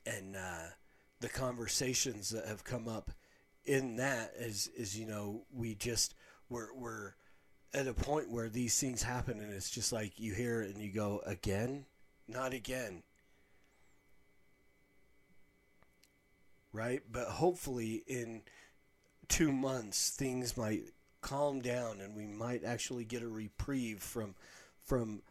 and 0.05 0.35
uh, 0.35 0.67
the 1.25 1.29
conversations 1.29 2.29
that 2.29 2.45
have 2.45 2.63
come 2.63 2.87
up 2.87 3.09
in 3.65 3.95
that 3.95 4.31
is 4.37 4.69
is 4.77 4.97
you 4.97 5.07
know 5.07 5.41
we 5.51 5.73
just 5.73 6.13
we're, 6.49 6.71
we're 6.75 7.15
at 7.73 7.87
a 7.87 7.93
point 7.95 8.29
where 8.29 8.47
these 8.47 8.79
things 8.79 9.01
happen 9.01 9.39
and 9.39 9.51
it's 9.51 9.71
just 9.71 9.91
like 9.91 10.19
you 10.19 10.35
hear 10.35 10.61
it 10.61 10.75
and 10.75 10.83
you 10.83 10.91
go 10.91 11.21
again 11.25 11.85
not 12.27 12.53
again 12.53 13.01
right? 16.75 17.01
But 17.09 17.27
hopefully, 17.27 18.03
in 18.05 18.41
two 19.29 19.51
months, 19.51 20.09
things 20.09 20.57
might 20.57 20.83
calm 21.21 21.61
down, 21.61 22.01
and 22.01 22.15
we 22.15 22.27
might 22.27 22.63
actually 22.63 23.05
get 23.05 23.23
a 23.23 23.27
reprieve 23.27 23.99
from 23.99 24.35
from 24.83 25.21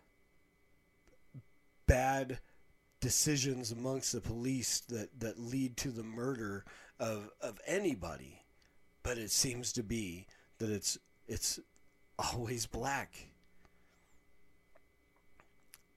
bad 1.87 2.39
decisions 3.05 3.71
amongst 3.71 4.13
the 4.13 4.21
police 4.23 4.81
that, 4.89 5.11
that 5.21 5.39
lead 5.39 5.77
to 5.77 5.91
the 5.91 6.03
murder 6.03 6.65
of 6.99 7.29
of 7.43 7.61
anybody. 7.67 8.41
But 9.03 9.19
it 9.19 9.31
seems 9.31 9.75
to 9.75 9.83
be 9.83 10.27
that 10.57 10.71
it's 10.71 10.97
it's 11.29 11.61
always 12.19 12.65
black. 12.65 13.15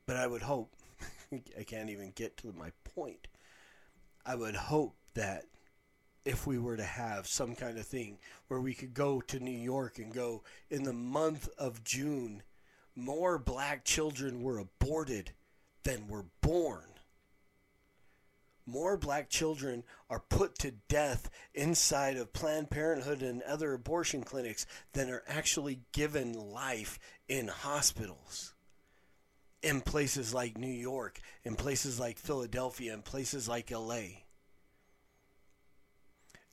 But 0.06 0.18
I 0.18 0.28
would 0.28 0.42
hope 0.42 0.74
I 1.58 1.64
can't 1.64 1.90
even 1.90 2.12
get 2.14 2.36
to 2.40 2.52
my 2.52 2.74
point. 2.94 3.30
I 4.26 4.36
would 4.36 4.58
hope 4.58 4.98
that 5.14 5.46
if 6.26 6.46
we 6.46 6.60
were 6.60 6.76
to 6.76 6.84
have 6.84 7.26
some 7.26 7.56
kind 7.56 7.78
of 7.78 7.86
thing 7.86 8.18
where 8.50 8.60
we 8.60 8.74
could 8.74 8.94
go 8.94 9.22
to 9.22 9.40
New 9.40 9.50
York 9.58 9.98
and 9.98 10.14
go 10.14 10.44
in 10.70 10.84
the 10.84 10.92
month 10.92 11.48
of 11.58 11.86
June, 11.86 12.44
more 12.98 13.40
black 13.40 13.86
children 13.86 14.44
were 14.44 14.58
aborted 14.58 15.32
than 15.84 16.10
were 16.10 16.26
born. 16.42 16.97
More 18.70 18.98
black 18.98 19.30
children 19.30 19.86
are 20.10 20.20
put 20.20 20.60
to 20.60 20.72
death 20.90 21.30
inside 21.54 22.18
of 22.18 22.34
Planned 22.34 22.70
Parenthood 22.70 23.22
and 23.22 23.42
other 23.44 23.74
abortion 23.74 24.24
clinics 24.24 24.68
than 24.92 25.10
are 25.10 25.24
actually 25.26 25.80
given 25.94 26.34
life 26.34 27.00
in 27.30 27.48
hospitals. 27.48 28.54
In 29.64 29.80
places 29.80 30.34
like 30.34 30.58
New 30.58 30.68
York, 30.68 31.22
in 31.46 31.56
places 31.56 31.98
like 31.98 32.20
Philadelphia, 32.20 32.94
in 32.94 33.04
places 33.04 33.48
like 33.48 33.72
LA. 33.72 34.24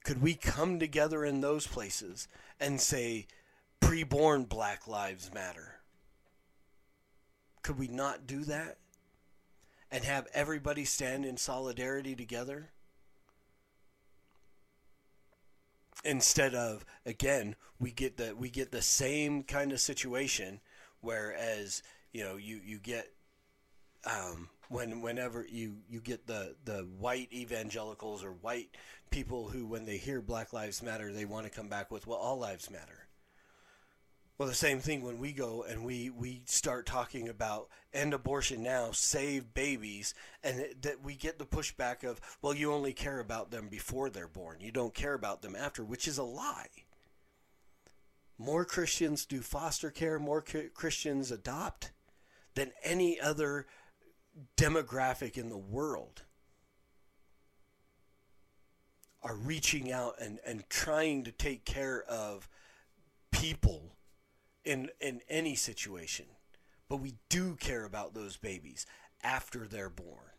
Could 0.05 0.23
we 0.23 0.35
come 0.35 0.79
together 0.79 1.25
in 1.25 1.41
those 1.41 1.67
places 1.67 2.29
and 2.61 2.81
say, 2.81 3.27
preborn 3.81 4.49
Black 4.49 4.87
Lives 4.87 5.35
Matter? 5.35 5.81
Could 7.63 7.79
we 7.79 7.89
not 7.89 8.27
do 8.27 8.45
that? 8.45 8.79
And 9.95 10.03
have 10.03 10.27
everybody 10.35 10.85
stand 10.85 11.25
in 11.25 11.37
solidarity 11.37 12.17
together? 12.17 12.71
Instead 16.05 16.53
of 16.53 16.85
again, 17.07 17.55
we 17.79 17.93
get 17.93 18.17
the 18.17 18.35
we 18.35 18.51
get 18.51 18.73
the 18.73 18.83
same 18.83 19.45
kind 19.45 19.71
of 19.71 19.79
situation 19.79 20.59
whereas, 21.01 21.85
you 22.13 22.25
know, 22.25 22.35
you, 22.35 22.61
you 22.65 22.79
get 22.79 23.13
um, 24.05 24.49
when 24.69 25.01
whenever 25.01 25.47
you 25.49 25.77
you 25.89 26.01
get 26.01 26.27
the 26.27 26.57
the 26.65 26.89
white 26.99 27.33
evangelicals 27.33 28.25
or 28.25 28.33
white 28.33 28.71
people 29.11 29.49
who 29.49 29.65
when 29.65 29.85
they 29.85 29.97
hear 29.97 30.21
black 30.21 30.53
lives 30.53 30.83
matter 30.83 31.13
they 31.13 31.25
want 31.25 31.45
to 31.45 31.51
come 31.51 31.69
back 31.69 31.93
with 31.93 32.05
well 32.05 32.19
all 32.19 32.39
lives 32.39 32.69
matter 32.69 33.04
well 34.39 34.49
the 34.49 34.55
same 34.55 34.81
thing 34.81 35.03
when 35.03 35.19
we 35.19 35.33
go 35.33 35.65
and 35.69 35.85
we 35.85 36.11
we 36.11 36.43
start 36.47 36.87
talking 36.87 37.29
about 37.29 37.69
end 37.93 38.13
abortion 38.13 38.63
now 38.63 38.91
save 38.93 39.55
babies 39.55 40.15
and 40.43 40.67
that 40.83 41.03
we 41.03 41.15
get 41.15 41.39
the 41.39 41.47
pushback 41.47 42.03
of 42.03 42.21
well 42.43 42.55
you 42.55 42.73
only 42.73 42.93
care 42.93 43.21
about 43.21 43.51
them 43.51 43.69
before 43.69 44.11
they're 44.11 44.29
born. 44.29 44.59
You 44.61 44.73
don't 44.73 44.95
care 44.95 45.15
about 45.15 45.43
them 45.43 45.55
after 45.55 45.85
which 45.85 46.09
is 46.09 46.19
a 46.19 46.25
lie. 46.25 46.69
More 48.39 48.65
christians 48.65 49.25
do 49.25 49.41
foster 49.41 49.91
care. 49.91 50.19
More 50.19 50.43
christians 50.75 51.31
adopt 51.31 51.93
than 52.55 52.73
any 52.83 53.21
other 53.21 53.67
demographic 54.57 55.37
in 55.37 55.49
the 55.49 55.59
world 55.59 56.23
are 59.23 59.37
reaching 59.37 59.91
out 59.91 60.17
and, 60.21 60.39
and 60.47 60.69
trying 60.69 61.25
to 61.25 61.33
take 61.33 61.65
care 61.65 62.03
of 62.03 62.49
people 63.31 63.95
in 64.65 64.91
in 65.01 65.21
any 65.29 65.55
situation. 65.55 66.27
But 66.89 66.97
we 66.97 67.15
do 67.29 67.57
care 67.57 67.85
about 67.85 68.15
those 68.15 68.37
babies 68.37 68.87
after 69.23 69.67
they're 69.67 69.89
born. 69.89 70.31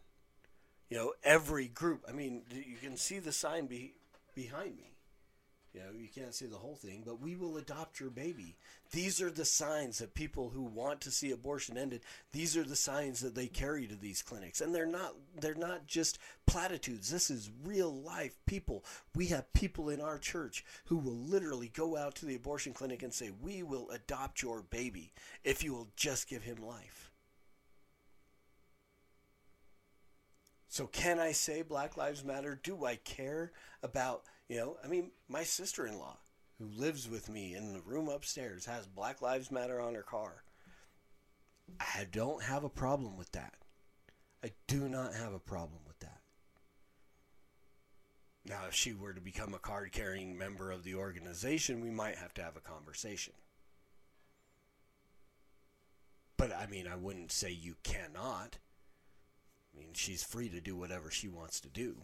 You 0.89 0.97
know, 0.97 1.13
every 1.23 1.67
group. 1.67 2.05
I 2.07 2.11
mean, 2.11 2.43
you 2.51 2.77
can 2.81 2.97
see 2.97 3.19
the 3.19 3.31
sign 3.31 3.65
be, 3.65 3.93
behind 4.35 4.77
me. 4.77 4.94
You 5.75 5.81
know, 5.81 5.99
you 5.99 6.07
can't 6.07 6.33
see 6.33 6.45
the 6.45 6.55
whole 6.55 6.77
thing, 6.77 7.03
but 7.05 7.19
we 7.19 7.35
will 7.35 7.57
adopt 7.57 7.99
your 7.99 8.09
baby. 8.09 8.55
These 8.91 9.21
are 9.21 9.29
the 9.29 9.43
signs 9.43 9.97
that 9.97 10.13
people 10.13 10.49
who 10.49 10.63
want 10.63 11.01
to 11.01 11.11
see 11.11 11.31
abortion 11.31 11.77
ended, 11.77 11.99
these 12.31 12.55
are 12.55 12.63
the 12.63 12.77
signs 12.77 13.19
that 13.19 13.35
they 13.35 13.47
carry 13.47 13.85
to 13.87 13.95
these 13.95 14.21
clinics. 14.21 14.61
And 14.61 14.73
they're 14.73 14.85
not 14.85 15.15
they're 15.41 15.53
not 15.53 15.85
just 15.85 16.17
platitudes. 16.45 17.09
This 17.09 17.29
is 17.29 17.51
real 17.65 17.93
life 17.93 18.37
people. 18.45 18.85
We 19.15 19.25
have 19.27 19.51
people 19.51 19.89
in 19.89 19.99
our 19.99 20.17
church 20.17 20.63
who 20.85 20.95
will 20.95 21.17
literally 21.17 21.67
go 21.67 21.97
out 21.97 22.15
to 22.15 22.25
the 22.25 22.35
abortion 22.35 22.71
clinic 22.71 23.03
and 23.03 23.13
say, 23.13 23.31
"We 23.41 23.61
will 23.61 23.89
adopt 23.89 24.41
your 24.41 24.61
baby 24.61 25.11
if 25.43 25.61
you 25.61 25.73
will 25.73 25.89
just 25.97 26.29
give 26.29 26.43
him 26.43 26.65
life." 26.65 27.11
So 30.69 30.87
can 30.87 31.19
I 31.19 31.33
say 31.33 31.63
Black 31.63 31.97
Lives 31.97 32.23
Matter? 32.23 32.59
Do 32.61 32.85
I 32.85 32.95
care 32.95 33.51
about 33.83 34.23
you 34.47 34.57
know, 34.57 34.77
I 34.83 34.87
mean, 34.87 35.11
my 35.27 35.43
sister 35.43 35.85
in 35.85 35.97
law, 35.97 36.17
who 36.59 36.65
lives 36.65 37.09
with 37.09 37.29
me 37.29 37.55
in 37.55 37.73
the 37.73 37.81
room 37.81 38.07
upstairs, 38.07 38.65
has 38.65 38.85
Black 38.87 39.21
Lives 39.21 39.51
Matter 39.51 39.81
on 39.81 39.95
her 39.95 40.03
car. 40.03 40.43
I 41.79 42.05
don't 42.11 42.43
have 42.43 42.63
a 42.63 42.69
problem 42.69 43.17
with 43.17 43.31
that. 43.31 43.55
I 44.43 44.51
do 44.67 44.87
not 44.87 45.13
have 45.13 45.33
a 45.33 45.39
problem 45.39 45.79
with 45.87 45.99
that. 45.99 46.21
Now, 48.47 48.67
if 48.67 48.75
she 48.75 48.93
were 48.93 49.13
to 49.13 49.21
become 49.21 49.55
a 49.55 49.59
card 49.59 49.91
carrying 49.91 50.37
member 50.37 50.71
of 50.71 50.83
the 50.83 50.93
organization, 50.93 51.81
we 51.81 51.89
might 51.89 52.17
have 52.17 52.33
to 52.35 52.43
have 52.43 52.55
a 52.55 52.59
conversation. 52.59 53.33
But 56.37 56.53
I 56.53 56.67
mean, 56.67 56.87
I 56.87 56.95
wouldn't 56.95 57.31
say 57.31 57.49
you 57.49 57.75
cannot. 57.83 58.59
I 59.73 59.79
mean, 59.79 59.93
she's 59.93 60.23
free 60.23 60.49
to 60.49 60.61
do 60.61 60.75
whatever 60.75 61.09
she 61.09 61.27
wants 61.27 61.59
to 61.61 61.69
do. 61.69 61.95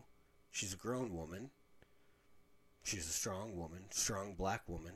She's 0.50 0.74
a 0.74 0.78
grown 0.78 1.16
woman. 1.16 1.52
She's 2.84 3.08
a 3.08 3.14
strong 3.14 3.56
woman, 3.56 3.86
strong 3.92 4.34
black 4.34 4.68
woman. 4.68 4.94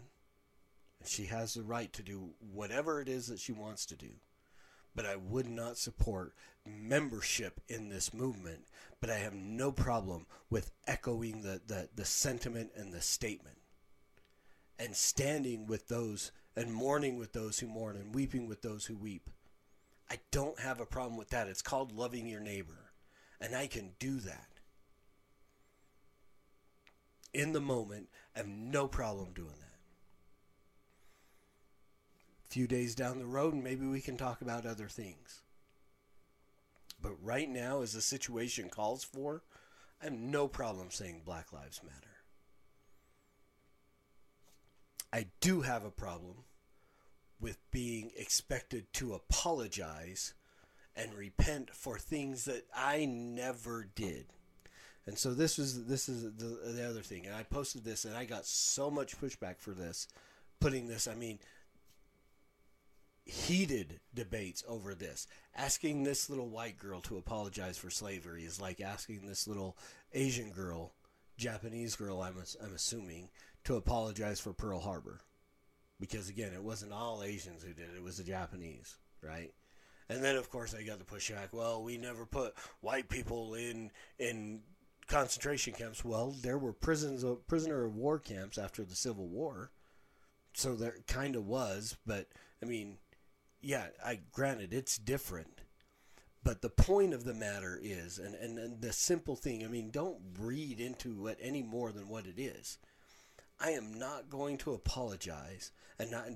And 0.99 1.09
she 1.09 1.25
has 1.25 1.53
the 1.53 1.63
right 1.63 1.91
to 1.93 2.03
do 2.03 2.31
whatever 2.39 3.01
it 3.01 3.09
is 3.09 3.27
that 3.27 3.39
she 3.39 3.51
wants 3.51 3.85
to 3.87 3.95
do. 3.95 4.11
But 4.95 5.05
I 5.05 5.17
would 5.17 5.47
not 5.47 5.77
support 5.77 6.33
membership 6.65 7.59
in 7.67 7.89
this 7.89 8.13
movement. 8.13 8.65
But 9.01 9.09
I 9.09 9.17
have 9.17 9.33
no 9.33 9.71
problem 9.71 10.25
with 10.49 10.71
echoing 10.87 11.41
the, 11.41 11.61
the, 11.67 11.89
the 11.95 12.05
sentiment 12.05 12.71
and 12.75 12.93
the 12.93 13.01
statement 13.01 13.57
and 14.79 14.95
standing 14.95 15.67
with 15.67 15.87
those 15.87 16.31
and 16.55 16.73
mourning 16.73 17.17
with 17.17 17.33
those 17.33 17.59
who 17.59 17.67
mourn 17.67 17.97
and 17.97 18.15
weeping 18.15 18.47
with 18.47 18.61
those 18.61 18.85
who 18.85 18.95
weep. 18.95 19.29
I 20.09 20.19
don't 20.31 20.59
have 20.59 20.79
a 20.79 20.85
problem 20.85 21.17
with 21.17 21.29
that. 21.29 21.47
It's 21.47 21.61
called 21.61 21.91
loving 21.91 22.27
your 22.27 22.39
neighbor. 22.39 22.91
And 23.41 23.55
I 23.55 23.67
can 23.67 23.91
do 23.99 24.19
that. 24.19 24.47
In 27.35 27.51
the 27.51 27.59
moment, 27.59 28.07
I 28.33 28.39
have 28.39 28.47
no 28.47 28.87
problem 28.87 29.33
doing 29.33 29.57
that. 29.59 29.77
A 32.45 32.47
few 32.47 32.65
days 32.65 32.95
down 32.95 33.19
the 33.19 33.25
road, 33.25 33.53
maybe 33.53 33.85
we 33.85 33.99
can 33.99 34.15
talk 34.15 34.41
about 34.41 34.65
other 34.65 34.87
things. 34.87 35.41
But 37.01 37.21
right 37.21 37.49
now, 37.49 37.81
as 37.81 37.91
the 37.91 38.01
situation 38.01 38.69
calls 38.69 39.03
for, 39.03 39.43
I 40.01 40.05
have 40.05 40.13
no 40.13 40.47
problem 40.47 40.91
saying 40.91 41.23
Black 41.25 41.51
Lives 41.51 41.81
Matter. 41.83 42.15
I 45.11 45.27
do 45.41 45.59
have 45.59 45.83
a 45.83 45.91
problem 45.91 46.45
with 47.41 47.57
being 47.69 48.11
expected 48.15 48.93
to 48.93 49.13
apologize 49.13 50.33
and 50.95 51.13
repent 51.13 51.75
for 51.75 51.99
things 51.99 52.45
that 52.45 52.65
I 52.73 53.03
never 53.03 53.89
did. 53.93 54.27
And 55.07 55.17
so 55.17 55.33
this 55.33 55.57
was 55.57 55.85
this 55.85 56.09
is 56.09 56.23
the, 56.23 56.71
the 56.71 56.89
other 56.89 57.01
thing. 57.01 57.25
And 57.25 57.35
I 57.35 57.43
posted 57.43 57.83
this 57.83 58.05
and 58.05 58.15
I 58.15 58.25
got 58.25 58.45
so 58.45 58.89
much 58.89 59.19
pushback 59.19 59.59
for 59.59 59.71
this 59.71 60.07
putting 60.59 60.87
this 60.87 61.07
I 61.07 61.15
mean 61.15 61.39
heated 63.23 63.99
debates 64.13 64.63
over 64.67 64.95
this. 64.95 65.27
Asking 65.55 66.03
this 66.03 66.29
little 66.29 66.49
white 66.49 66.77
girl 66.77 67.01
to 67.01 67.17
apologize 67.17 67.77
for 67.77 67.89
slavery 67.89 68.43
is 68.43 68.61
like 68.61 68.81
asking 68.81 69.27
this 69.27 69.47
little 69.47 69.77
Asian 70.13 70.51
girl, 70.51 70.93
Japanese 71.37 71.95
girl 71.95 72.21
I'm 72.21 72.35
I'm 72.63 72.73
assuming 72.73 73.29
to 73.65 73.75
apologize 73.75 74.39
for 74.39 74.53
Pearl 74.53 74.79
Harbor 74.79 75.19
because 75.99 76.29
again, 76.29 76.53
it 76.53 76.63
wasn't 76.63 76.93
all 76.93 77.23
Asians 77.23 77.63
who 77.63 77.73
did 77.73 77.89
it; 77.93 77.97
it 77.97 78.03
was 78.03 78.17
the 78.17 78.23
Japanese, 78.23 78.95
right? 79.21 79.53
And 80.09 80.23
then, 80.23 80.35
of 80.35 80.49
course, 80.49 80.75
I 80.75 80.83
got 80.83 80.99
the 80.99 81.05
pushback. 81.05 81.51
Well, 81.51 81.83
we 81.83 81.97
never 81.97 82.25
put 82.25 82.53
white 82.81 83.09
people 83.09 83.55
in 83.55 83.91
in 84.19 84.61
concentration 85.07 85.73
camps. 85.73 86.03
Well, 86.03 86.31
there 86.41 86.57
were 86.57 86.73
prisons 86.73 87.23
of 87.23 87.47
prisoner 87.47 87.85
of 87.85 87.95
war 87.95 88.19
camps 88.19 88.57
after 88.57 88.83
the 88.83 88.95
Civil 88.95 89.27
War, 89.27 89.71
so 90.53 90.75
there 90.75 90.97
kind 91.07 91.35
of 91.35 91.45
was. 91.45 91.97
But 92.05 92.27
I 92.61 92.65
mean, 92.65 92.97
yeah, 93.61 93.87
I 94.03 94.19
granted 94.31 94.73
it's 94.73 94.97
different. 94.97 95.61
But 96.43 96.61
the 96.61 96.69
point 96.69 97.15
of 97.15 97.23
the 97.23 97.33
matter 97.33 97.79
is, 97.81 98.19
and, 98.19 98.35
and, 98.35 98.59
and 98.59 98.79
the 98.79 98.93
simple 98.93 99.35
thing, 99.35 99.65
I 99.65 99.67
mean, 99.67 99.89
don't 99.89 100.19
read 100.39 100.79
into 100.79 101.25
it 101.25 101.39
any 101.41 101.63
more 101.63 101.91
than 101.91 102.07
what 102.07 102.27
it 102.27 102.39
is. 102.39 102.77
I 103.59 103.71
am 103.71 103.97
not 103.97 104.29
going 104.29 104.59
to 104.59 104.73
apologize, 104.73 105.71
and 105.97 106.11
not. 106.11 106.27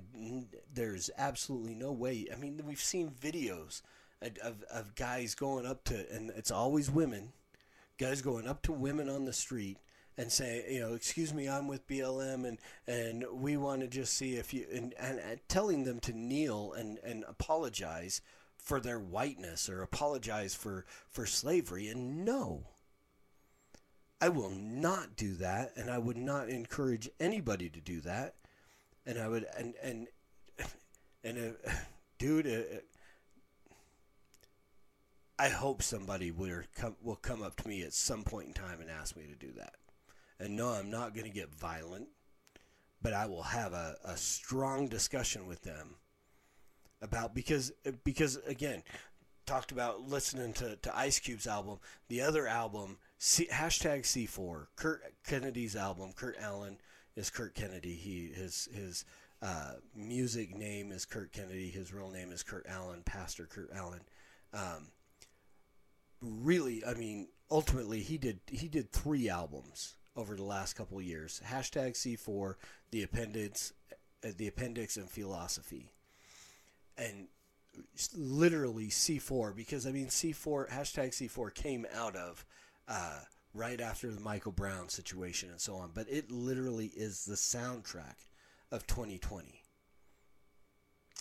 There's 0.72 1.10
absolutely 1.16 1.74
no 1.74 1.92
way. 1.92 2.26
I 2.32 2.36
mean, 2.36 2.60
we've 2.64 2.80
seen 2.80 3.10
videos 3.10 3.82
of, 4.20 4.36
of, 4.38 4.62
of 4.72 4.94
guys 4.96 5.34
going 5.34 5.66
up 5.66 5.84
to, 5.84 6.06
and 6.10 6.30
it's 6.30 6.50
always 6.50 6.90
women, 6.90 7.32
guys 8.00 8.22
going 8.22 8.48
up 8.48 8.62
to 8.62 8.72
women 8.72 9.10
on 9.10 9.26
the 9.26 9.32
street 9.32 9.76
and 10.16 10.32
say, 10.32 10.64
you 10.70 10.80
know, 10.80 10.94
excuse 10.94 11.34
me, 11.34 11.48
I'm 11.48 11.68
with 11.68 11.86
BLM, 11.86 12.46
and 12.46 12.58
and 12.86 13.24
we 13.32 13.56
want 13.58 13.82
to 13.82 13.88
just 13.88 14.14
see 14.14 14.36
if 14.36 14.54
you, 14.54 14.66
and, 14.72 14.94
and, 14.98 15.18
and 15.18 15.40
telling 15.48 15.84
them 15.84 16.00
to 16.00 16.12
kneel 16.12 16.72
and 16.72 16.98
and 17.04 17.24
apologize 17.28 18.22
for 18.56 18.80
their 18.80 18.98
whiteness 18.98 19.68
or 19.68 19.82
apologize 19.82 20.54
for 20.54 20.86
for 21.08 21.26
slavery, 21.26 21.88
and 21.88 22.24
no. 22.24 22.64
I 24.22 24.28
will 24.28 24.50
not 24.50 25.16
do 25.16 25.34
that, 25.36 25.72
and 25.76 25.90
I 25.90 25.96
would 25.96 26.18
not 26.18 26.50
encourage 26.50 27.08
anybody 27.18 27.70
to 27.70 27.80
do 27.80 28.02
that. 28.02 28.34
And 29.06 29.18
I 29.18 29.28
would, 29.28 29.46
and 29.56 29.74
and 29.82 30.08
and 31.24 31.56
uh, 31.66 31.70
dude, 32.18 32.46
uh, 32.46 32.80
I 35.40 35.48
hope 35.48 35.80
somebody 35.80 36.30
will 36.30 36.60
come 36.76 36.96
will 37.02 37.16
come 37.16 37.42
up 37.42 37.56
to 37.56 37.68
me 37.68 37.80
at 37.82 37.94
some 37.94 38.24
point 38.24 38.48
in 38.48 38.52
time 38.52 38.82
and 38.82 38.90
ask 38.90 39.16
me 39.16 39.24
to 39.24 39.46
do 39.46 39.50
that. 39.56 39.76
And 40.38 40.54
no, 40.54 40.68
I'm 40.68 40.90
not 40.90 41.14
going 41.14 41.24
to 41.24 41.32
get 41.32 41.48
violent, 41.54 42.08
but 43.00 43.14
I 43.14 43.24
will 43.24 43.44
have 43.44 43.72
a, 43.72 43.96
a 44.04 44.18
strong 44.18 44.86
discussion 44.86 45.46
with 45.46 45.62
them 45.62 45.96
about 47.00 47.34
because 47.34 47.72
because 48.04 48.36
again, 48.46 48.82
talked 49.46 49.72
about 49.72 50.06
listening 50.06 50.52
to, 50.52 50.76
to 50.76 50.94
Ice 50.94 51.18
Cube's 51.18 51.46
album. 51.46 51.78
The 52.08 52.20
other 52.20 52.46
album, 52.46 52.98
C, 53.16 53.48
hashtag 53.50 54.02
C4, 54.02 54.66
Kurt 54.76 55.02
Kennedy's 55.26 55.74
album. 55.74 56.12
Kurt 56.14 56.36
Allen 56.38 56.76
is 57.16 57.30
Kurt 57.30 57.54
Kennedy. 57.54 57.94
He 57.94 58.30
his 58.34 58.68
his 58.74 59.06
uh, 59.40 59.76
music 59.96 60.54
name 60.54 60.92
is 60.92 61.06
Kurt 61.06 61.32
Kennedy. 61.32 61.70
His 61.70 61.94
real 61.94 62.10
name 62.10 62.30
is 62.30 62.42
Kurt 62.42 62.66
Allen, 62.68 63.00
Pastor 63.06 63.46
Kurt 63.46 63.70
Allen. 63.74 64.02
Um, 64.52 64.88
really, 66.20 66.84
I 66.84 66.94
mean, 66.94 67.28
ultimately, 67.50 68.00
he 68.00 68.18
did 68.18 68.40
he 68.50 68.68
did 68.68 68.92
three 68.92 69.28
albums 69.28 69.96
over 70.16 70.34
the 70.34 70.44
last 70.44 70.74
couple 70.74 70.98
of 70.98 71.04
years. 71.04 71.40
Hashtag 71.46 71.92
C4, 71.92 72.54
the 72.90 73.02
appendix, 73.02 73.72
uh, 74.24 74.28
the 74.36 74.48
appendix, 74.48 74.96
and 74.96 75.10
philosophy, 75.10 75.92
and 76.96 77.28
literally 78.14 78.88
C4 78.88 79.54
because 79.54 79.86
I 79.86 79.92
mean 79.92 80.06
C4 80.06 80.70
hashtag 80.70 81.10
C4 81.10 81.54
came 81.54 81.86
out 81.94 82.16
of 82.16 82.44
uh, 82.88 83.20
right 83.54 83.80
after 83.80 84.10
the 84.10 84.20
Michael 84.20 84.52
Brown 84.52 84.88
situation 84.88 85.50
and 85.50 85.60
so 85.60 85.76
on, 85.76 85.90
but 85.94 86.06
it 86.08 86.30
literally 86.30 86.90
is 86.96 87.24
the 87.24 87.34
soundtrack 87.34 88.16
of 88.70 88.86
2020 88.86 89.59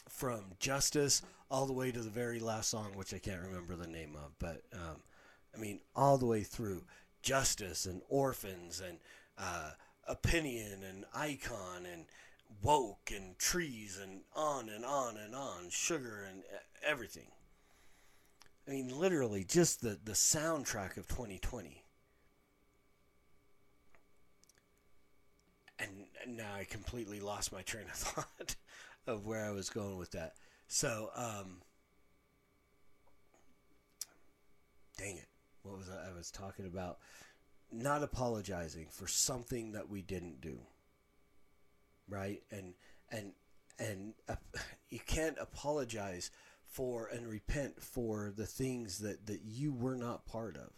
from 0.08 0.54
Justice 0.60 1.22
all 1.52 1.66
the 1.66 1.74
way 1.74 1.92
to 1.92 2.00
the 2.00 2.10
very 2.10 2.40
last 2.40 2.70
song, 2.70 2.92
which 2.96 3.14
I 3.14 3.20
can't 3.20 3.42
remember 3.42 3.76
the 3.76 3.88
name 3.88 4.16
of, 4.16 4.38
but 4.40 4.62
um, 4.74 5.02
I 5.56 5.58
mean 5.58 5.80
all 5.96 6.18
the 6.18 6.26
way 6.26 6.44
through 6.44 6.84
Justice 7.22 7.86
and 7.86 8.02
Orphans 8.10 8.82
and 8.86 9.00
uh, 9.38 9.72
Opinion 10.08 10.84
and 10.84 11.06
Icon 11.14 11.86
and 11.92 12.06
woke 12.64 13.12
and 13.14 13.38
trees 13.38 14.00
and 14.02 14.22
on 14.36 14.70
and 14.70 14.84
on 14.84 15.18
and 15.18 15.36
on, 15.36 15.70
sugar 15.70 16.28
and 16.30 16.44
everything. 16.86 17.28
I 18.68 18.72
mean, 18.72 19.00
literally, 19.00 19.44
just 19.44 19.82
the, 19.82 19.98
the 20.04 20.12
soundtrack 20.12 20.98
of 20.98 21.08
2020. 21.08 21.84
And, 25.80 25.90
and 26.24 26.38
now 26.38 26.54
I 26.56 26.66
completely 26.66 27.20
lost 27.20 27.52
my 27.52 27.62
train 27.62 27.86
of 27.86 27.92
thought 27.94 28.56
of 29.08 29.26
where 29.26 29.46
I 29.46 29.52
was 29.52 29.70
going 29.70 29.98
with 29.98 30.12
that. 30.12 30.34
So, 30.68 31.10
um, 31.16 31.62
dang 34.98 35.18
it. 35.18 35.28
What 35.64 35.78
was 35.78 35.90
I, 35.90 36.10
I 36.10 36.18
was 36.18 36.32
talking 36.32 36.66
about? 36.66 37.00
Not 37.72 38.04
apologizing 38.04 38.88
for 38.90 39.08
something 39.08 39.74
that 39.74 39.90
we 39.90 40.02
didn't 40.02 40.42
do 40.42 40.60
right? 42.10 42.42
And 42.52 42.74
and 43.12 43.34
and 43.78 44.14
uh, 44.28 44.36
you 44.90 45.00
can't 45.06 45.38
apologize 45.40 46.32
for 46.66 47.08
and 47.08 47.28
repent 47.28 47.82
for 47.82 48.32
the 48.36 48.46
things 48.46 49.00
that 49.00 49.28
that 49.28 49.42
you 49.46 49.72
were 49.72 49.96
not 49.96 50.26
part 50.26 50.58
of. 50.58 50.72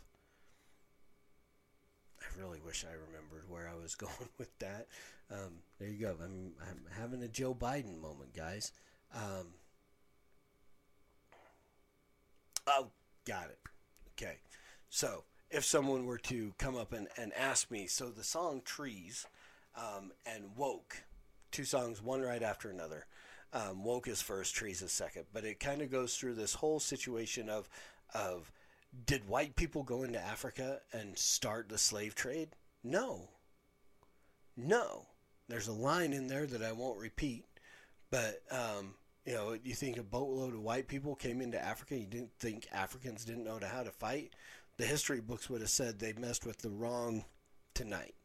I 2.21 2.39
really 2.39 2.59
wish 2.63 2.85
I 2.85 2.93
remembered 2.93 3.49
where 3.49 3.67
I 3.67 3.81
was 3.81 3.95
going 4.05 4.29
with 4.37 4.57
that. 4.59 4.87
Um, 5.31 5.59
there 5.79 5.89
you 5.89 5.99
go. 5.99 6.15
I'm, 6.23 6.51
I'm 6.61 6.81
having 6.99 7.23
a 7.23 7.27
Joe 7.27 7.55
Biden 7.55 7.99
moment, 7.99 8.35
guys. 8.35 8.71
Um, 9.13 9.47
oh, 12.67 12.87
got 13.25 13.45
it. 13.45 13.59
Okay. 14.11 14.37
So, 14.89 15.23
if 15.49 15.63
someone 15.65 16.05
were 16.05 16.17
to 16.17 16.53
come 16.57 16.75
up 16.75 16.93
and, 16.93 17.07
and 17.17 17.33
ask 17.33 17.71
me, 17.71 17.87
so 17.87 18.09
the 18.09 18.23
song 18.23 18.61
Trees 18.63 19.25
um, 19.75 20.11
and 20.25 20.55
Woke 20.55 21.03
two 21.51 21.65
songs, 21.65 22.01
one 22.01 22.21
right 22.21 22.41
after 22.41 22.69
another. 22.69 23.05
Um, 23.53 23.83
woke 23.83 24.07
is 24.07 24.21
first, 24.21 24.55
trees 24.55 24.81
is 24.81 24.91
second, 24.91 25.25
but 25.33 25.43
it 25.43 25.59
kind 25.59 25.81
of 25.81 25.91
goes 25.91 26.15
through 26.15 26.35
this 26.35 26.53
whole 26.53 26.79
situation 26.79 27.49
of 27.49 27.69
of 28.13 28.51
did 29.05 29.27
white 29.27 29.55
people 29.55 29.83
go 29.83 30.03
into 30.03 30.19
Africa 30.19 30.79
and 30.93 31.17
start 31.17 31.69
the 31.69 31.77
slave 31.77 32.15
trade? 32.15 32.49
No. 32.83 33.29
No. 34.57 35.07
There's 35.51 35.67
a 35.67 35.73
line 35.73 36.13
in 36.13 36.27
there 36.27 36.47
that 36.47 36.63
I 36.63 36.71
won't 36.71 36.97
repeat, 36.97 37.43
but 38.09 38.41
um, 38.49 38.95
You 39.25 39.33
know, 39.33 39.57
you 39.63 39.75
think 39.75 39.97
a 39.97 40.03
boatload 40.03 40.53
of 40.53 40.61
white 40.61 40.87
people 40.87 41.15
came 41.15 41.41
into 41.41 41.63
Africa. 41.63 41.95
You 41.95 42.07
didn't 42.07 42.33
think 42.39 42.67
Africans 42.71 43.23
didn't 43.23 43.43
know 43.43 43.59
how 43.61 43.83
to 43.83 43.91
fight. 43.91 44.33
The 44.77 44.85
history 44.85 45.21
books 45.21 45.49
would 45.49 45.61
have 45.61 45.69
said 45.69 45.99
they 45.99 46.13
messed 46.13 46.45
with 46.45 46.57
the 46.59 46.71
wrong 46.71 47.25
tonight, 47.75 48.15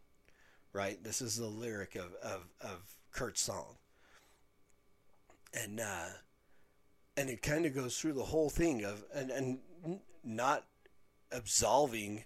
right? 0.72 1.02
This 1.02 1.20
is 1.20 1.36
the 1.36 1.46
lyric 1.46 1.96
of 1.96 2.14
of, 2.22 2.48
of 2.62 2.96
Kurt's 3.12 3.42
song, 3.42 3.76
and 5.52 5.80
uh, 5.80 6.08
and 7.16 7.28
it 7.28 7.42
kind 7.42 7.66
of 7.66 7.74
goes 7.74 7.98
through 7.98 8.14
the 8.14 8.24
whole 8.24 8.48
thing 8.48 8.84
of 8.84 9.04
and 9.14 9.30
and 9.30 9.58
not 10.24 10.64
absolving 11.30 12.24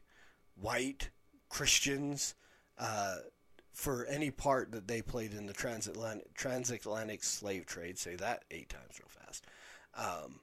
white 0.55 1.11
Christians 1.49 2.35
uh, 2.79 3.17
for 3.81 4.05
any 4.05 4.31
part 4.31 4.73
that 4.73 4.87
they 4.87 5.01
played 5.01 5.33
in 5.33 5.47
the 5.47 5.55
transatlantic 5.55 6.35
transatlantic 6.35 7.25
slave 7.25 7.65
trade. 7.65 7.99
Say 7.99 8.15
that 8.17 8.45
eight 8.51 8.69
times 8.69 9.01
real 9.01 9.09
fast. 9.09 9.47
Um, 9.97 10.41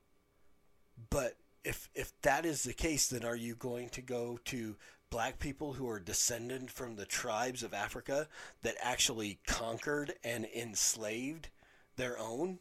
but 1.12 1.36
if 1.64 1.88
if 1.94 2.20
that 2.24 2.48
is 2.48 2.64
the 2.64 2.74
case, 2.74 3.08
then 3.08 3.24
are 3.24 3.36
you 3.36 3.54
going 3.54 3.90
to 3.90 4.02
go 4.02 4.40
to 4.46 4.76
black 5.12 5.38
people 5.38 5.74
who 5.74 5.88
are 5.88 6.00
descended 6.00 6.72
from 6.72 6.96
the 6.96 7.06
tribes 7.06 7.62
of 7.62 7.76
Africa 7.76 8.28
that 8.64 8.74
actually 8.82 9.38
conquered 9.46 10.16
and 10.24 10.46
enslaved 10.46 11.50
their 11.96 12.18
own? 12.18 12.58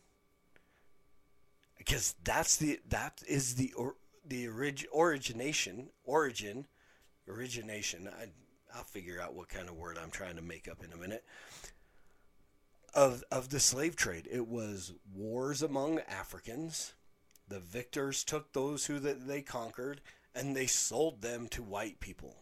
Because 1.79 2.17
that's 2.23 2.59
the 2.59 2.81
that 2.91 3.23
is 3.27 3.55
the 3.55 3.73
or, 3.73 3.95
the 4.27 4.47
orig, 4.47 4.87
origination 4.95 5.89
origin 6.05 6.67
origination. 7.27 8.11
I, 8.15 8.27
I'll 8.77 8.85
figure 8.85 9.21
out 9.21 9.35
what 9.35 9.49
kind 9.49 9.69
of 9.69 9.77
word 9.77 9.97
I'm 9.97 10.11
trying 10.11 10.37
to 10.37 10.43
make 10.43 10.69
up 10.69 10.85
in 10.85 10.93
a 10.93 10.97
minute. 10.97 11.25
Of 12.95 13.25
of 13.31 13.49
the 13.49 13.61
slave 13.61 13.97
trade, 13.97 14.29
it 14.31 14.47
was 14.47 14.93
wars 15.15 15.63
among 15.63 16.01
Africans. 16.01 16.93
The 17.49 17.61
victors 17.61 18.23
took 18.23 18.53
those 18.53 18.87
who 18.87 18.99
they 18.99 19.41
conquered 19.41 20.03
and 20.35 20.55
they 20.55 20.67
sold 20.67 21.23
them 21.23 21.49
to 21.49 21.63
white 21.63 22.01
people. 22.01 22.37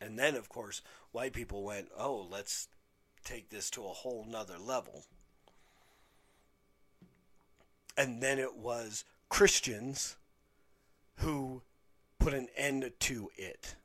And 0.00 0.18
then, 0.18 0.34
of 0.34 0.48
course, 0.48 0.82
white 1.12 1.32
people 1.32 1.62
went, 1.62 1.90
"Oh, 1.96 2.26
let's 2.28 2.68
take 3.24 3.50
this 3.50 3.70
to 3.70 3.86
a 3.86 3.92
whole 3.92 4.24
nother 4.24 4.58
level." 4.58 5.04
And 7.96 8.20
then 8.20 8.38
it 8.38 8.56
was 8.56 9.04
Christians 9.28 10.16
who 11.18 11.62
put 12.18 12.34
an 12.34 12.48
end 12.56 12.92
to 13.00 13.30
it. 13.36 13.76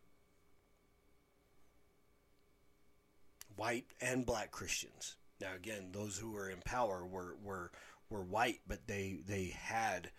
White 3.55 3.85
and 4.01 4.25
black 4.25 4.51
Christians. 4.51 5.15
Now 5.39 5.55
again, 5.55 5.89
those 5.91 6.17
who 6.17 6.31
were 6.31 6.49
in 6.49 6.61
power 6.63 7.05
were, 7.05 7.35
were 7.43 7.71
were 8.09 8.23
white, 8.23 8.59
but 8.67 8.87
they 8.87 9.19
they 9.25 9.55
had 9.57 10.11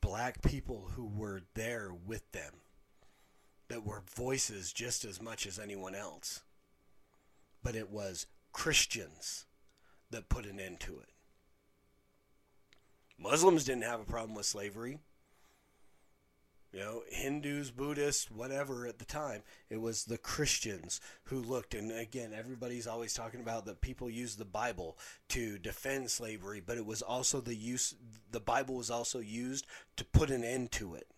black 0.00 0.42
people 0.42 0.90
who 0.94 1.06
were 1.06 1.42
there 1.54 1.92
with 1.92 2.30
them 2.32 2.52
that 3.68 3.84
were 3.84 4.02
voices 4.14 4.72
just 4.72 5.04
as 5.04 5.20
much 5.20 5.46
as 5.46 5.58
anyone 5.58 5.94
else. 5.94 6.42
But 7.62 7.74
it 7.74 7.90
was 7.90 8.26
Christians 8.52 9.46
that 10.10 10.28
put 10.28 10.46
an 10.46 10.60
end 10.60 10.80
to 10.80 10.98
it. 11.00 11.08
Muslims 13.18 13.64
didn't 13.64 13.82
have 13.82 14.00
a 14.00 14.04
problem 14.04 14.34
with 14.34 14.46
slavery 14.46 14.98
you 16.72 16.80
know, 16.80 17.02
Hindus, 17.08 17.70
Buddhists, 17.70 18.30
whatever 18.30 18.86
at 18.86 18.98
the 18.98 19.04
time. 19.04 19.42
It 19.70 19.80
was 19.80 20.04
the 20.04 20.18
Christians 20.18 21.00
who 21.24 21.40
looked, 21.40 21.74
and 21.74 21.90
again, 21.90 22.32
everybody's 22.34 22.86
always 22.86 23.14
talking 23.14 23.40
about 23.40 23.64
that 23.66 23.80
people 23.80 24.10
use 24.10 24.36
the 24.36 24.44
Bible 24.44 24.98
to 25.28 25.58
defend 25.58 26.10
slavery, 26.10 26.62
but 26.64 26.76
it 26.76 26.84
was 26.84 27.00
also 27.00 27.40
the 27.40 27.54
use, 27.54 27.94
the 28.30 28.40
Bible 28.40 28.74
was 28.74 28.90
also 28.90 29.18
used 29.18 29.66
to 29.96 30.04
put 30.04 30.30
an 30.30 30.44
end 30.44 30.70
to 30.72 30.94
it. 30.94 31.08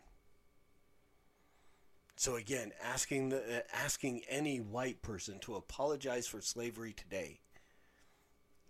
So 2.15 2.37
again, 2.37 2.73
asking 2.83 3.31
the, 3.31 3.39
uh, 3.39 3.61
asking 3.73 4.23
any 4.29 4.61
white 4.61 5.03
person 5.03 5.39
to 5.41 5.57
apologize 5.57 6.27
for 6.27 6.41
slavery 6.41 6.93
today 6.93 7.41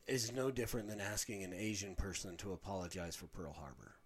is 0.06 0.32
no 0.32 0.50
different 0.50 0.88
than 0.88 1.00
asking 1.00 1.42
an 1.42 1.52
Asian 1.52 1.94
person 1.94 2.36
to 2.38 2.52
apologize 2.52 3.16
for 3.16 3.26
Pearl 3.26 3.52
Harbor 3.52 3.96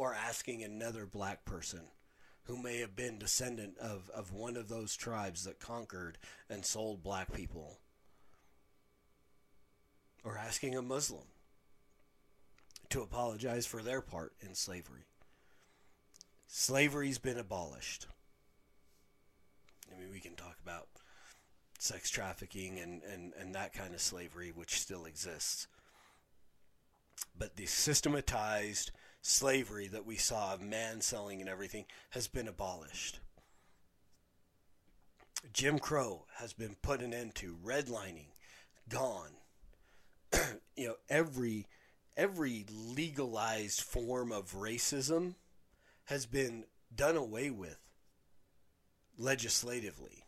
or 0.00 0.14
asking 0.14 0.64
another 0.64 1.04
black 1.04 1.44
person 1.44 1.82
who 2.44 2.56
may 2.56 2.78
have 2.78 2.96
been 2.96 3.18
descendant 3.18 3.76
of, 3.76 4.08
of 4.14 4.32
one 4.32 4.56
of 4.56 4.66
those 4.66 4.96
tribes 4.96 5.44
that 5.44 5.60
conquered 5.60 6.16
and 6.48 6.64
sold 6.64 7.02
black 7.02 7.30
people, 7.34 7.76
or 10.24 10.38
asking 10.38 10.74
a 10.74 10.80
Muslim 10.80 11.26
to 12.88 13.02
apologize 13.02 13.66
for 13.66 13.82
their 13.82 14.00
part 14.00 14.32
in 14.40 14.54
slavery. 14.54 15.04
Slavery's 16.46 17.18
been 17.18 17.36
abolished. 17.36 18.06
I 19.94 20.00
mean, 20.00 20.10
we 20.10 20.20
can 20.20 20.34
talk 20.34 20.56
about 20.62 20.88
sex 21.78 22.08
trafficking 22.08 22.78
and, 22.78 23.02
and, 23.02 23.34
and 23.38 23.54
that 23.54 23.74
kind 23.74 23.92
of 23.92 24.00
slavery, 24.00 24.50
which 24.54 24.80
still 24.80 25.04
exists. 25.04 25.68
But 27.38 27.56
the 27.56 27.66
systematized 27.66 28.92
slavery 29.22 29.86
that 29.88 30.06
we 30.06 30.16
saw 30.16 30.54
of 30.54 30.62
man 30.62 31.00
selling 31.00 31.40
and 31.40 31.48
everything 31.48 31.84
has 32.10 32.28
been 32.28 32.48
abolished. 32.48 33.20
Jim 35.52 35.78
Crow 35.78 36.26
has 36.36 36.52
been 36.52 36.76
put 36.82 37.00
an 37.00 37.14
end 37.14 37.34
to. 37.36 37.56
Redlining, 37.64 38.32
gone. 38.88 39.32
you 40.76 40.88
know, 40.88 40.96
every 41.08 41.66
every 42.16 42.66
legalized 42.70 43.80
form 43.80 44.30
of 44.32 44.52
racism 44.52 45.34
has 46.04 46.26
been 46.26 46.64
done 46.94 47.16
away 47.16 47.50
with 47.50 47.78
legislatively, 49.16 50.24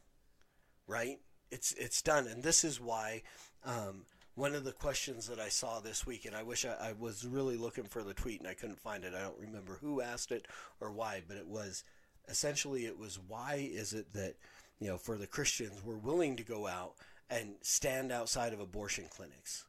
right? 0.87 1.19
It's 1.51 1.73
it's 1.73 2.01
done, 2.01 2.27
and 2.27 2.43
this 2.43 2.65
is 2.65 2.81
why 2.81 3.23
um, 3.65 4.07
one 4.35 4.55
of 4.55 4.65
the 4.65 4.73
questions 4.73 5.27
that 5.27 5.39
I 5.39 5.49
saw 5.49 5.81
this 5.81 6.07
week, 6.07 6.25
and 6.25 6.35
I 6.35 6.43
wish 6.43 6.65
I, 6.65 6.89
I, 6.89 6.93
was 6.99 7.27
really 7.27 7.57
looking 7.57 7.85
for 7.85 8.03
the 8.03 8.15
tweet 8.15 8.41
and 8.41 8.49
I 8.49 8.55
couldn't 8.55 8.81
find 8.81 9.05
it. 9.05 9.15
I 9.15 9.23
don't 9.23 9.39
remember 9.39 9.79
who 9.81 10.01
asked 10.01 10.33
it 10.33 10.47
or 10.81 10.91
why, 10.91 11.23
but 11.27 11.37
it 11.37 11.47
was 11.47 11.85
essentially 12.29 12.87
it 12.87 12.99
was 12.99 13.19
why 13.29 13.69
is 13.73 13.93
it 13.93 14.13
that 14.15 14.37
you 14.79 14.89
know 14.89 14.97
for 14.97 15.17
the 15.17 15.27
Christians 15.27 15.83
we're 15.85 15.97
willing 15.97 16.37
to 16.37 16.43
go 16.43 16.67
out 16.67 16.95
and 17.29 17.57
stand 17.61 18.13
outside 18.13 18.53
of 18.53 18.61
abortion 18.61 19.07
clinics 19.11 19.65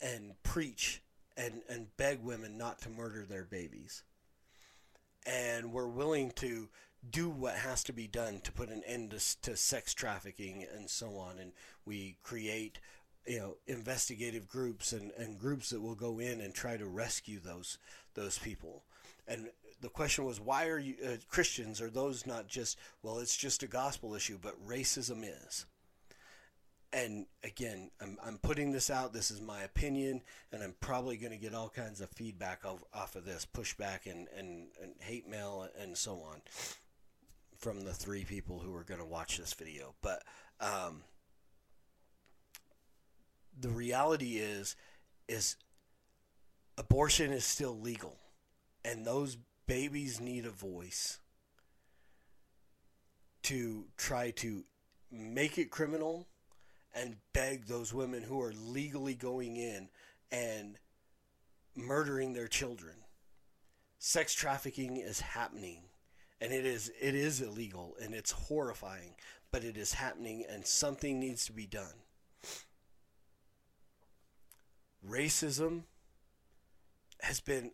and 0.00 0.34
preach 0.42 1.02
and 1.36 1.62
and 1.68 1.88
beg 1.96 2.22
women 2.22 2.56
not 2.56 2.80
to 2.82 2.90
murder 2.90 3.24
their 3.24 3.44
babies, 3.44 4.04
and 5.26 5.72
we're 5.72 5.88
willing 5.88 6.30
to 6.32 6.68
do 7.08 7.28
what 7.28 7.54
has 7.54 7.84
to 7.84 7.92
be 7.92 8.06
done 8.06 8.40
to 8.40 8.52
put 8.52 8.68
an 8.68 8.82
end 8.86 9.10
to, 9.10 9.40
to 9.42 9.56
sex 9.56 9.94
trafficking 9.94 10.66
and 10.74 10.88
so 10.88 11.16
on, 11.16 11.38
and 11.38 11.52
we 11.84 12.16
create 12.22 12.78
you 13.26 13.38
know 13.38 13.56
investigative 13.66 14.48
groups 14.48 14.92
and, 14.92 15.10
and 15.18 15.38
groups 15.38 15.70
that 15.70 15.80
will 15.80 15.94
go 15.94 16.18
in 16.18 16.40
and 16.40 16.54
try 16.54 16.76
to 16.76 16.86
rescue 16.86 17.40
those 17.40 17.78
those 18.14 18.38
people. 18.38 18.84
And 19.28 19.48
the 19.80 19.88
question 19.88 20.24
was 20.24 20.40
why 20.40 20.68
are 20.68 20.78
you 20.78 20.94
uh, 21.04 21.16
christians 21.28 21.80
are 21.80 21.90
those 21.90 22.26
not 22.26 22.48
just 22.48 22.78
well 23.02 23.18
it's 23.18 23.36
just 23.36 23.62
a 23.62 23.66
gospel 23.66 24.14
issue 24.14 24.38
but 24.40 24.66
racism 24.66 25.24
is? 25.24 25.66
And 26.92 27.26
again 27.44 27.90
I'm, 28.00 28.16
I'm 28.24 28.38
putting 28.38 28.72
this 28.72 28.90
out. 28.90 29.12
This 29.12 29.30
is 29.30 29.40
my 29.40 29.62
opinion 29.62 30.22
and 30.52 30.62
i'm 30.62 30.74
probably 30.80 31.16
going 31.16 31.32
to 31.32 31.38
get 31.38 31.54
all 31.54 31.68
kinds 31.68 32.00
of 32.00 32.10
feedback 32.10 32.64
off, 32.64 32.82
off 32.94 33.16
of 33.16 33.24
this 33.24 33.46
pushback 33.46 34.10
and, 34.10 34.28
and, 34.36 34.68
and 34.82 34.92
hate 35.00 35.28
mail 35.28 35.68
and 35.80 35.96
so 35.96 36.20
on 36.20 36.40
from 37.58 37.84
the 37.84 37.92
three 37.92 38.24
people 38.24 38.58
who 38.58 38.74
are 38.74 38.84
going 38.84 39.00
to 39.00 39.06
watch 39.06 39.38
this 39.38 39.54
video. 39.54 39.94
But 40.02 40.22
um, 40.60 41.02
the 43.58 43.68
reality 43.68 44.36
is 44.36 44.76
is 45.28 45.56
abortion 46.78 47.32
is 47.32 47.44
still 47.44 47.78
legal 47.78 48.16
and 48.84 49.04
those 49.04 49.36
babies 49.66 50.20
need 50.20 50.46
a 50.46 50.50
voice 50.50 51.18
to 53.42 53.86
try 53.96 54.30
to 54.30 54.64
make 55.10 55.58
it 55.58 55.70
criminal 55.70 56.26
and 56.94 57.16
beg 57.32 57.66
those 57.66 57.92
women 57.92 58.22
who 58.22 58.40
are 58.40 58.52
legally 58.52 59.14
going 59.14 59.56
in 59.56 59.88
and 60.30 60.78
murdering 61.74 62.32
their 62.32 62.48
children. 62.48 62.94
Sex 63.98 64.34
trafficking 64.34 64.96
is 64.96 65.20
happening 65.20 65.82
and 66.40 66.52
it 66.52 66.66
is 66.66 66.90
it 67.00 67.14
is 67.14 67.40
illegal 67.40 67.96
and 68.02 68.14
it's 68.14 68.30
horrifying, 68.30 69.14
but 69.50 69.64
it 69.64 69.76
is 69.76 69.94
happening 69.94 70.44
and 70.48 70.66
something 70.66 71.18
needs 71.18 71.46
to 71.46 71.52
be 71.52 71.66
done 71.66 71.94
racism 75.08 75.82
has 77.20 77.40
been 77.40 77.72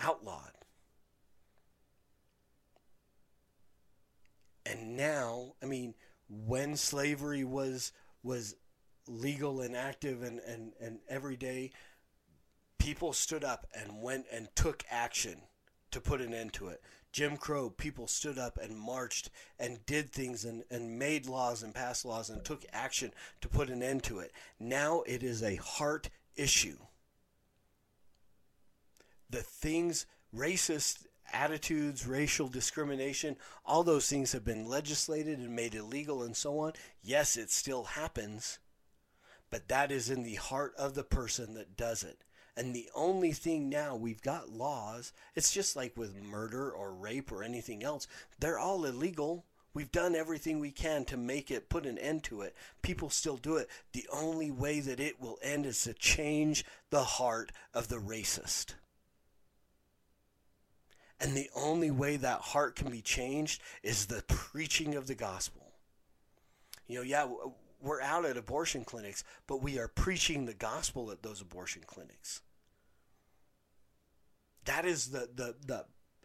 outlawed. 0.00 0.52
And 4.66 4.96
now, 4.96 5.54
I 5.62 5.66
mean, 5.66 5.94
when 6.28 6.76
slavery 6.76 7.44
was 7.44 7.92
was 8.22 8.56
legal 9.06 9.60
and 9.60 9.76
active 9.76 10.22
and, 10.22 10.40
and, 10.40 10.72
and 10.80 10.98
every 11.08 11.36
day, 11.36 11.70
people 12.78 13.12
stood 13.12 13.44
up 13.44 13.66
and 13.78 14.00
went 14.00 14.24
and 14.32 14.48
took 14.54 14.82
action 14.90 15.42
to 15.90 16.00
put 16.00 16.22
an 16.22 16.32
end 16.32 16.54
to 16.54 16.68
it. 16.68 16.80
Jim 17.12 17.36
Crow, 17.36 17.70
people 17.70 18.08
stood 18.08 18.38
up 18.38 18.58
and 18.60 18.76
marched 18.76 19.30
and 19.58 19.84
did 19.86 20.10
things 20.10 20.44
and, 20.44 20.64
and 20.70 20.98
made 20.98 21.26
laws 21.26 21.62
and 21.62 21.74
passed 21.74 22.04
laws 22.04 22.28
and 22.28 22.44
took 22.44 22.64
action 22.72 23.12
to 23.40 23.48
put 23.48 23.70
an 23.70 23.82
end 23.82 24.02
to 24.02 24.18
it. 24.18 24.32
Now 24.58 25.02
it 25.06 25.22
is 25.22 25.42
a 25.42 25.56
heart 25.56 26.08
issue. 26.36 26.78
The 29.30 29.42
things, 29.42 30.06
racist 30.34 31.06
attitudes, 31.32 32.06
racial 32.06 32.48
discrimination, 32.48 33.36
all 33.64 33.82
those 33.82 34.08
things 34.08 34.32
have 34.32 34.44
been 34.44 34.68
legislated 34.68 35.38
and 35.38 35.56
made 35.56 35.74
illegal 35.74 36.22
and 36.22 36.36
so 36.36 36.58
on. 36.60 36.72
Yes, 37.02 37.36
it 37.36 37.50
still 37.50 37.84
happens, 37.84 38.58
but 39.50 39.68
that 39.68 39.90
is 39.90 40.10
in 40.10 40.22
the 40.22 40.34
heart 40.34 40.74
of 40.78 40.94
the 40.94 41.04
person 41.04 41.54
that 41.54 41.76
does 41.76 42.02
it. 42.04 42.18
And 42.56 42.72
the 42.74 42.88
only 42.94 43.32
thing 43.32 43.68
now 43.68 43.96
we've 43.96 44.22
got 44.22 44.48
laws, 44.48 45.12
it's 45.34 45.52
just 45.52 45.74
like 45.74 45.96
with 45.96 46.22
murder 46.22 46.70
or 46.70 46.94
rape 46.94 47.32
or 47.32 47.42
anything 47.42 47.82
else, 47.82 48.06
they're 48.38 48.58
all 48.58 48.84
illegal. 48.84 49.44
We've 49.74 49.90
done 49.90 50.14
everything 50.14 50.60
we 50.60 50.70
can 50.70 51.04
to 51.06 51.16
make 51.16 51.50
it, 51.50 51.68
put 51.68 51.84
an 51.84 51.98
end 51.98 52.22
to 52.24 52.42
it. 52.42 52.54
People 52.80 53.10
still 53.10 53.36
do 53.36 53.56
it. 53.56 53.68
The 53.92 54.06
only 54.12 54.52
way 54.52 54.78
that 54.78 55.00
it 55.00 55.20
will 55.20 55.38
end 55.42 55.66
is 55.66 55.82
to 55.82 55.92
change 55.92 56.64
the 56.90 57.02
heart 57.02 57.50
of 57.74 57.88
the 57.88 57.96
racist. 57.96 58.74
And 61.20 61.36
the 61.36 61.50
only 61.56 61.90
way 61.90 62.16
that 62.16 62.40
heart 62.40 62.76
can 62.76 62.90
be 62.90 63.00
changed 63.00 63.60
is 63.82 64.06
the 64.06 64.22
preaching 64.28 64.94
of 64.94 65.08
the 65.08 65.14
gospel. 65.14 65.72
You 66.86 66.98
know, 66.98 67.02
yeah, 67.02 67.26
we're 67.80 68.00
out 68.00 68.24
at 68.24 68.36
abortion 68.36 68.84
clinics, 68.84 69.24
but 69.46 69.62
we 69.62 69.78
are 69.78 69.88
preaching 69.88 70.46
the 70.46 70.54
gospel 70.54 71.10
at 71.10 71.22
those 71.22 71.40
abortion 71.40 71.82
clinics. 71.86 72.42
That 74.66 74.84
is 74.84 75.08
the, 75.08 75.28
the, 75.34 75.56
the 75.66 75.84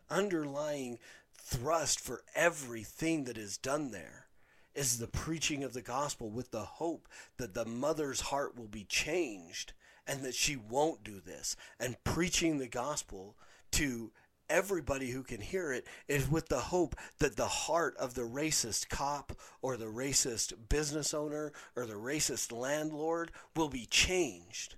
underlying 0.10 1.00
thrust 1.42 2.00
for 2.00 2.24
everything 2.36 3.24
that 3.26 3.38
is 3.38 3.58
done 3.58 3.92
there 3.92 4.28
is 4.76 4.98
the 4.98 5.08
preaching 5.08 5.64
of 5.64 5.74
the 5.74 5.82
gospel 5.82 6.30
with 6.30 6.52
the 6.52 6.64
hope 6.64 7.08
that 7.38 7.54
the 7.54 7.66
mother's 7.66 8.22
heart 8.22 8.58
will 8.58 8.68
be 8.68 8.84
changed 8.84 9.74
and 10.06 10.24
that 10.24 10.36
she 10.36 10.56
won't 10.56 11.04
do 11.04 11.20
this 11.20 11.56
and 11.80 12.04
preaching 12.04 12.58
the 12.58 12.68
gospel 12.68 13.36
to 13.72 14.12
everybody 14.50 15.12
who 15.12 15.24
can 15.24 15.42
hear 15.42 15.72
it 15.72 15.86
is 16.08 16.30
with 16.30 16.48
the 16.50 16.60
hope 16.60 16.96
that 17.20 17.36
the 17.36 17.48
heart 17.48 17.96
of 17.98 18.16
the 18.16 18.22
racist 18.22 18.90
cop 18.90 19.34
or 19.62 19.78
the 19.78 19.86
racist 19.86 20.54
business 20.70 21.14
owner 21.14 21.52
or 21.76 21.86
the 21.86 21.94
racist 21.94 22.52
landlord 22.52 23.32
will 23.56 23.70
be 23.70 23.86
changed. 23.86 24.76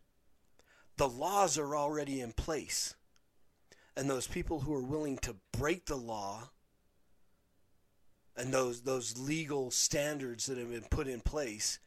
The 0.98 1.08
laws 1.08 1.58
are 1.58 1.76
already 1.76 2.20
in 2.20 2.34
place. 2.34 2.96
And 3.96 4.10
those 4.10 4.28
people 4.28 4.62
who 4.62 4.74
are 4.74 4.84
willing 4.84 5.18
to 5.20 5.36
break 5.52 5.86
the 5.86 5.98
law 5.98 6.50
and 8.38 8.54
those 8.54 8.82
those 8.82 9.18
legal 9.18 9.72
standards 9.72 10.46
that 10.46 10.58
have 10.58 10.72
been 10.72 10.86
put 10.90 11.08
in 11.08 11.22
place 11.22 11.80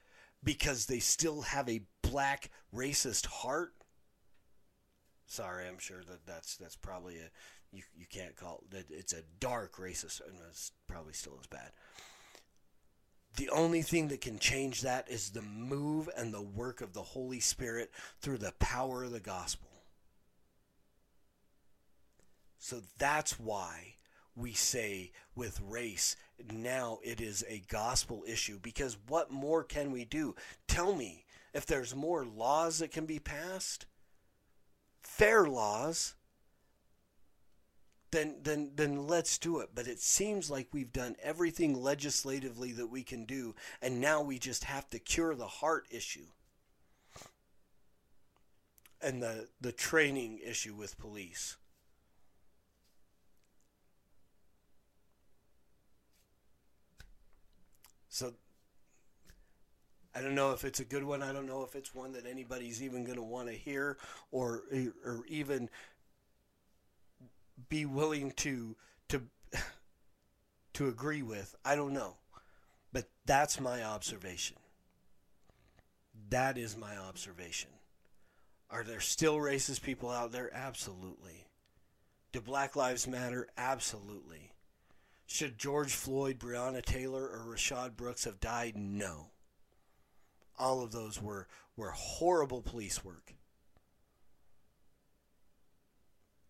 because 0.42 0.86
they 0.86 0.98
still 0.98 1.42
have 1.42 1.68
a 1.68 1.82
black 2.02 2.50
racist 2.74 3.26
heart. 3.26 3.72
Sorry 5.26 5.66
i'm 5.66 5.78
sure 5.78 6.02
that 6.08 6.26
that's 6.26 6.56
that's 6.56 6.76
probably 6.76 7.16
a 7.16 7.30
you, 7.72 7.82
you 7.96 8.06
can't 8.08 8.36
call 8.36 8.62
that 8.70 8.86
it's 8.90 9.12
a 9.12 9.22
dark 9.40 9.76
racist 9.76 10.20
and 10.26 10.36
it's 10.48 10.72
probably 10.86 11.12
still 11.12 11.38
as 11.40 11.46
bad. 11.46 11.72
The 13.36 13.50
only 13.50 13.82
thing 13.82 14.08
that 14.08 14.20
can 14.20 14.38
change 14.38 14.82
that 14.82 15.10
is 15.10 15.30
the 15.30 15.42
move 15.42 16.08
and 16.16 16.32
the 16.32 16.42
work 16.42 16.80
of 16.80 16.92
the 16.92 17.02
holy 17.02 17.40
spirit 17.40 17.90
through 18.20 18.38
the 18.38 18.54
power 18.60 19.02
of 19.02 19.10
the 19.10 19.18
gospel 19.18 19.73
so 22.64 22.80
that's 22.96 23.38
why 23.38 23.94
we 24.34 24.54
say 24.54 25.12
with 25.36 25.60
race 25.60 26.16
now 26.50 26.98
it 27.04 27.20
is 27.20 27.44
a 27.46 27.62
gospel 27.68 28.24
issue 28.26 28.58
because 28.58 28.96
what 29.06 29.30
more 29.30 29.62
can 29.62 29.92
we 29.92 30.06
do 30.06 30.34
tell 30.66 30.94
me 30.94 31.26
if 31.52 31.66
there's 31.66 31.94
more 31.94 32.24
laws 32.24 32.78
that 32.78 32.90
can 32.90 33.04
be 33.04 33.18
passed 33.18 33.84
fair 35.02 35.44
laws 35.44 36.14
then 38.12 38.36
then 38.42 38.70
then 38.76 39.08
let's 39.08 39.38
do 39.38 39.58
it. 39.58 39.70
But 39.74 39.88
it 39.88 39.98
seems 39.98 40.48
like 40.48 40.68
we've 40.70 40.92
done 40.92 41.16
everything 41.20 41.74
legislatively 41.82 42.70
that 42.70 42.86
we 42.86 43.02
can 43.02 43.24
do, 43.24 43.56
and 43.82 44.00
now 44.00 44.22
we 44.22 44.38
just 44.38 44.62
have 44.64 44.88
to 44.90 45.00
cure 45.00 45.34
the 45.34 45.48
heart 45.48 45.88
issue 45.90 46.26
and 49.02 49.20
the 49.20 49.48
the 49.60 49.72
training 49.72 50.38
issue 50.46 50.74
with 50.74 50.96
police. 50.96 51.56
So 58.14 58.32
I 60.14 60.22
don't 60.22 60.36
know 60.36 60.52
if 60.52 60.64
it's 60.64 60.78
a 60.78 60.84
good 60.84 61.02
one. 61.02 61.20
I 61.20 61.32
don't 61.32 61.48
know 61.48 61.64
if 61.64 61.74
it's 61.74 61.92
one 61.92 62.12
that 62.12 62.26
anybody's 62.26 62.80
even 62.80 63.02
going 63.02 63.16
to 63.16 63.24
want 63.24 63.48
to 63.48 63.54
hear 63.54 63.98
or 64.30 64.62
or 65.04 65.24
even 65.26 65.68
be 67.68 67.84
willing 67.84 68.30
to 68.36 68.76
to 69.08 69.22
to 70.74 70.86
agree 70.86 71.22
with. 71.22 71.56
I 71.64 71.74
don't 71.74 71.92
know. 71.92 72.14
But 72.92 73.08
that's 73.26 73.58
my 73.58 73.82
observation. 73.82 74.58
That 76.30 76.56
is 76.56 76.76
my 76.76 76.96
observation. 76.96 77.70
Are 78.70 78.84
there 78.84 79.00
still 79.00 79.38
racist 79.38 79.82
people 79.82 80.10
out 80.10 80.30
there? 80.30 80.52
Absolutely. 80.54 81.48
Do 82.30 82.40
Black 82.40 82.76
Lives 82.76 83.08
Matter? 83.08 83.48
Absolutely. 83.58 84.53
Should 85.26 85.58
George 85.58 85.94
Floyd, 85.94 86.38
Breonna 86.38 86.84
Taylor, 86.84 87.22
or 87.22 87.54
Rayshard 87.54 87.96
Brooks 87.96 88.24
have 88.24 88.40
died? 88.40 88.76
No. 88.76 89.30
All 90.58 90.82
of 90.82 90.92
those 90.92 91.20
were, 91.20 91.48
were 91.76 91.90
horrible 91.90 92.62
police 92.62 93.04
work. 93.04 93.34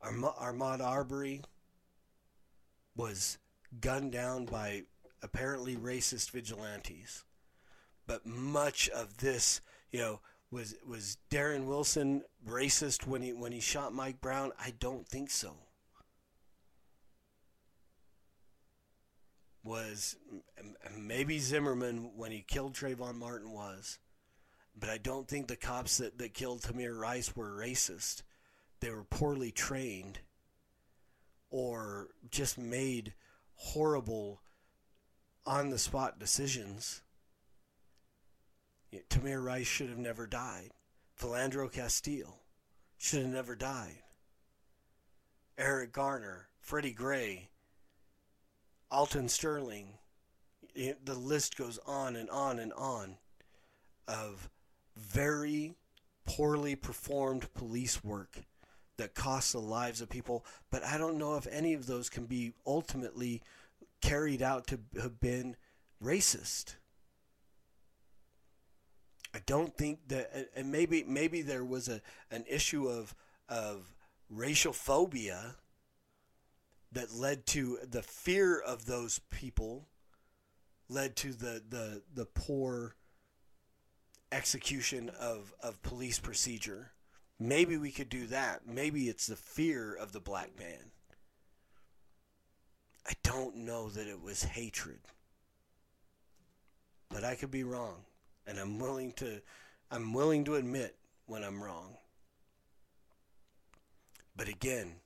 Ahmaud 0.04 0.80
Arbery 0.80 1.42
was 2.94 3.38
gunned 3.80 4.12
down 4.12 4.44
by 4.44 4.82
apparently 5.22 5.76
racist 5.76 6.30
vigilantes. 6.30 7.24
But 8.06 8.26
much 8.26 8.88
of 8.90 9.18
this, 9.18 9.60
you 9.90 9.98
know, 9.98 10.20
was 10.50 10.74
was 10.86 11.16
Darren 11.30 11.64
Wilson 11.64 12.22
racist 12.46 13.06
when 13.06 13.22
he 13.22 13.32
when 13.32 13.52
he 13.52 13.60
shot 13.60 13.94
Mike 13.94 14.20
Brown? 14.20 14.52
I 14.60 14.74
don't 14.78 15.08
think 15.08 15.30
so. 15.30 15.56
Was 19.64 20.16
maybe 20.96 21.38
Zimmerman 21.38 22.10
when 22.16 22.30
he 22.30 22.44
killed 22.46 22.74
Trayvon 22.74 23.16
Martin 23.16 23.50
was, 23.50 23.98
but 24.78 24.90
I 24.90 24.98
don't 24.98 25.26
think 25.26 25.48
the 25.48 25.56
cops 25.56 25.96
that, 25.98 26.18
that 26.18 26.34
killed 26.34 26.60
Tamir 26.60 26.98
Rice 26.98 27.34
were 27.34 27.56
racist 27.56 28.22
they 28.84 28.90
were 28.90 29.04
poorly 29.04 29.50
trained 29.50 30.18
or 31.48 32.08
just 32.30 32.58
made 32.58 33.14
horrible 33.54 34.42
on 35.46 35.70
the 35.70 35.78
spot 35.78 36.18
decisions. 36.18 37.00
Tamir 39.08 39.42
Rice 39.42 39.66
should 39.66 39.88
have 39.88 39.98
never 39.98 40.26
died. 40.26 40.70
Philando 41.18 41.72
Castile 41.72 42.40
should 42.98 43.22
have 43.22 43.32
never 43.32 43.56
died. 43.56 44.02
Eric 45.56 45.92
Garner, 45.92 46.48
Freddie 46.60 46.92
Gray, 46.92 47.48
Alton 48.94 49.28
Sterling, 49.28 49.98
the 50.76 51.14
list 51.14 51.56
goes 51.56 51.80
on 51.84 52.14
and 52.14 52.30
on 52.30 52.60
and 52.60 52.72
on 52.74 53.16
of 54.06 54.48
very 54.96 55.74
poorly 56.26 56.76
performed 56.76 57.52
police 57.54 58.04
work 58.04 58.44
that 58.96 59.16
costs 59.16 59.50
the 59.50 59.58
lives 59.58 60.00
of 60.00 60.08
people. 60.08 60.46
But 60.70 60.84
I 60.84 60.96
don't 60.96 61.18
know 61.18 61.36
if 61.36 61.48
any 61.50 61.74
of 61.74 61.86
those 61.86 62.08
can 62.08 62.26
be 62.26 62.52
ultimately 62.64 63.42
carried 64.00 64.42
out 64.42 64.68
to 64.68 64.78
have 65.02 65.18
been 65.18 65.56
racist. 66.00 66.76
I 69.34 69.40
don't 69.44 69.76
think 69.76 70.06
that, 70.06 70.50
and 70.54 70.70
maybe 70.70 71.02
maybe 71.02 71.42
there 71.42 71.64
was 71.64 71.88
a 71.88 72.00
an 72.30 72.44
issue 72.48 72.86
of 72.86 73.12
of 73.48 73.92
racial 74.30 74.72
phobia 74.72 75.56
that 76.94 77.12
led 77.12 77.46
to 77.46 77.78
the 77.88 78.02
fear 78.02 78.58
of 78.58 78.86
those 78.86 79.20
people, 79.30 79.88
led 80.88 81.16
to 81.16 81.32
the 81.32 81.62
the 81.68 82.02
the 82.12 82.26
poor 82.26 82.94
execution 84.32 85.10
of 85.20 85.52
of 85.60 85.82
police 85.82 86.18
procedure. 86.18 86.92
Maybe 87.38 87.76
we 87.76 87.90
could 87.90 88.08
do 88.08 88.26
that. 88.28 88.66
Maybe 88.66 89.08
it's 89.08 89.26
the 89.26 89.36
fear 89.36 89.94
of 89.94 90.12
the 90.12 90.20
black 90.20 90.56
man. 90.58 90.92
I 93.06 93.12
don't 93.22 93.56
know 93.56 93.90
that 93.90 94.06
it 94.06 94.22
was 94.22 94.44
hatred. 94.44 95.00
But 97.10 97.24
I 97.24 97.34
could 97.34 97.50
be 97.50 97.64
wrong, 97.64 98.04
and 98.46 98.58
I'm 98.58 98.78
willing 98.78 99.12
to 99.14 99.40
I'm 99.90 100.12
willing 100.12 100.44
to 100.44 100.54
admit 100.54 100.96
when 101.26 101.42
I'm 101.42 101.62
wrong. 101.62 101.96
But 104.36 104.48
again, 104.48 104.96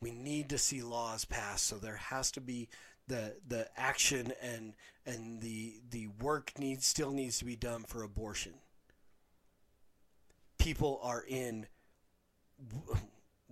we 0.00 0.10
need 0.10 0.48
to 0.50 0.58
see 0.58 0.82
laws 0.82 1.24
passed, 1.24 1.66
so 1.66 1.76
there 1.76 1.96
has 1.96 2.30
to 2.32 2.40
be 2.40 2.68
the 3.06 3.34
the 3.46 3.68
action 3.76 4.32
and 4.40 4.74
and 5.04 5.40
the 5.40 5.80
the 5.90 6.08
work 6.20 6.52
needs 6.58 6.86
still 6.86 7.10
needs 7.10 7.38
to 7.38 7.44
be 7.44 7.56
done 7.56 7.82
for 7.84 8.02
abortion. 8.02 8.54
People 10.58 11.00
are 11.02 11.24
in 11.26 11.66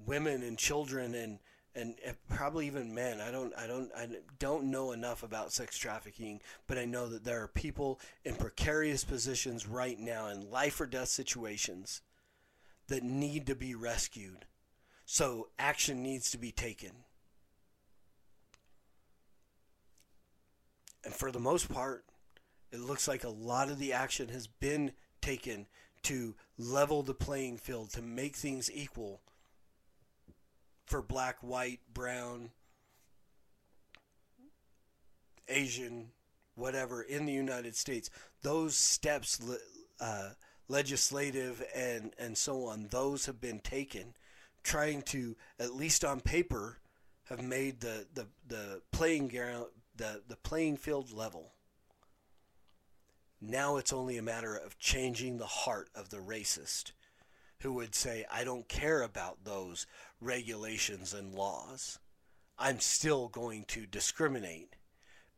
women 0.07 0.43
and 0.43 0.59
children 0.59 1.15
and 1.15 1.39
and 1.75 1.95
probably 2.29 2.67
even 2.67 2.95
men. 2.95 3.21
I 3.21 3.31
don't 3.31 3.53
I 3.57 3.67
don't 3.67 3.91
I 3.97 4.09
don't 4.39 4.65
know 4.65 4.93
enough 4.93 5.23
about 5.23 5.53
sex 5.53 5.77
trafficking, 5.77 6.41
but 6.67 6.79
I 6.79 6.85
know 6.85 7.09
that 7.09 7.25
there 7.25 7.43
are 7.43 7.49
people 7.49 8.01
in 8.25 8.35
precarious 8.35 9.05
positions 9.05 9.67
right 9.67 9.99
now 9.99 10.29
in 10.29 10.51
life 10.51 10.81
or 10.81 10.87
death 10.87 11.09
situations 11.09 12.03
that 12.89 13.03
need 13.03 13.47
to 13.47 13.55
be 13.55 13.75
rescued. 13.75 14.47
So 15.11 15.49
action 15.59 16.03
needs 16.03 16.31
to 16.33 16.39
be 16.39 16.53
taken. 16.53 16.91
And 21.03 21.15
for 21.15 21.33
the 21.33 21.41
most 21.41 21.73
part, 21.73 22.05
it 22.71 22.79
looks 22.79 23.09
like 23.09 23.25
a 23.25 23.31
lot 23.31 23.71
of 23.71 23.79
the 23.79 23.95
action 23.95 24.29
has 24.29 24.47
been 24.47 24.93
taken 25.23 25.65
to 26.03 26.35
level 26.59 27.03
the 27.03 27.15
playing 27.15 27.57
field, 27.57 27.91
to 27.95 28.03
make 28.03 28.37
things 28.37 28.71
equal 28.71 29.23
for 30.85 31.01
black, 31.01 31.39
white, 31.41 31.81
brown, 31.95 32.51
Asian, 35.49 36.11
whatever 36.55 37.01
in 37.01 37.25
the 37.25 37.33
United 37.33 37.75
States. 37.75 38.11
Those 38.43 38.77
steps, 38.77 39.41
uh, 40.03 40.31
legislative 40.69 41.65
and, 41.75 42.13
and 42.19 42.37
so 42.37 42.67
on, 42.67 42.89
those 42.91 43.25
have 43.25 43.41
been 43.41 43.61
taken, 43.61 44.13
trying 44.63 45.03
to, 45.03 45.37
at 45.59 45.75
least 45.75 46.05
on 46.05 46.21
paper, 46.21 46.79
have 47.25 47.43
made 47.43 47.81
the, 47.81 48.07
the, 48.15 48.27
the 48.47 48.83
playing 48.91 49.29
ground, 49.29 49.67
the, 49.97 50.23
the 50.29 50.37
playing 50.37 50.77
field 50.77 51.13
level. 51.13 51.53
Now 53.41 53.77
it's 53.77 53.93
only 53.93 54.17
a 54.17 54.23
matter 54.23 54.57
of 54.57 54.79
changing 54.79 55.39
the 55.39 55.47
heart 55.47 55.91
of 55.95 56.11
the 56.11 56.19
racist 56.19 56.93
who 57.61 57.73
would 57.75 57.95
say, 57.95 58.25
I 58.31 58.45
don't 58.45 58.69
care 58.69 59.03
about 59.03 59.45
those 59.45 59.87
regulations 60.21 61.13
and 61.13 61.35
laws. 61.35 61.99
I'm 62.59 62.81
still 62.81 63.29
going 63.29 63.65
to 63.69 63.87
discriminate 63.87 64.75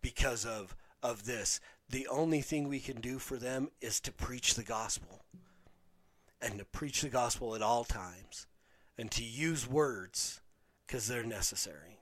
because 0.00 0.44
of, 0.44 0.76
of 1.02 1.24
this. 1.24 1.60
The 1.88 2.06
only 2.08 2.40
thing 2.40 2.68
we 2.68 2.80
can 2.80 3.00
do 3.00 3.18
for 3.18 3.36
them 3.36 3.68
is 3.80 4.00
to 4.00 4.12
preach 4.12 4.54
the 4.54 4.62
gospel 4.62 5.24
and 6.40 6.58
to 6.58 6.64
preach 6.64 7.02
the 7.02 7.08
gospel 7.08 7.54
at 7.54 7.62
all 7.62 7.84
times 7.84 8.46
and 9.01 9.11
to 9.11 9.24
use 9.24 9.66
words 9.66 10.42
because 10.86 11.09
they're 11.09 11.24
necessary. 11.24 12.01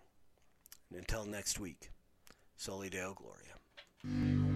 And 0.91 0.99
until 0.99 1.25
next 1.25 1.61
week, 1.61 1.93
Soli 2.57 2.91
Deo 2.91 3.15
Gloria. 3.15 4.48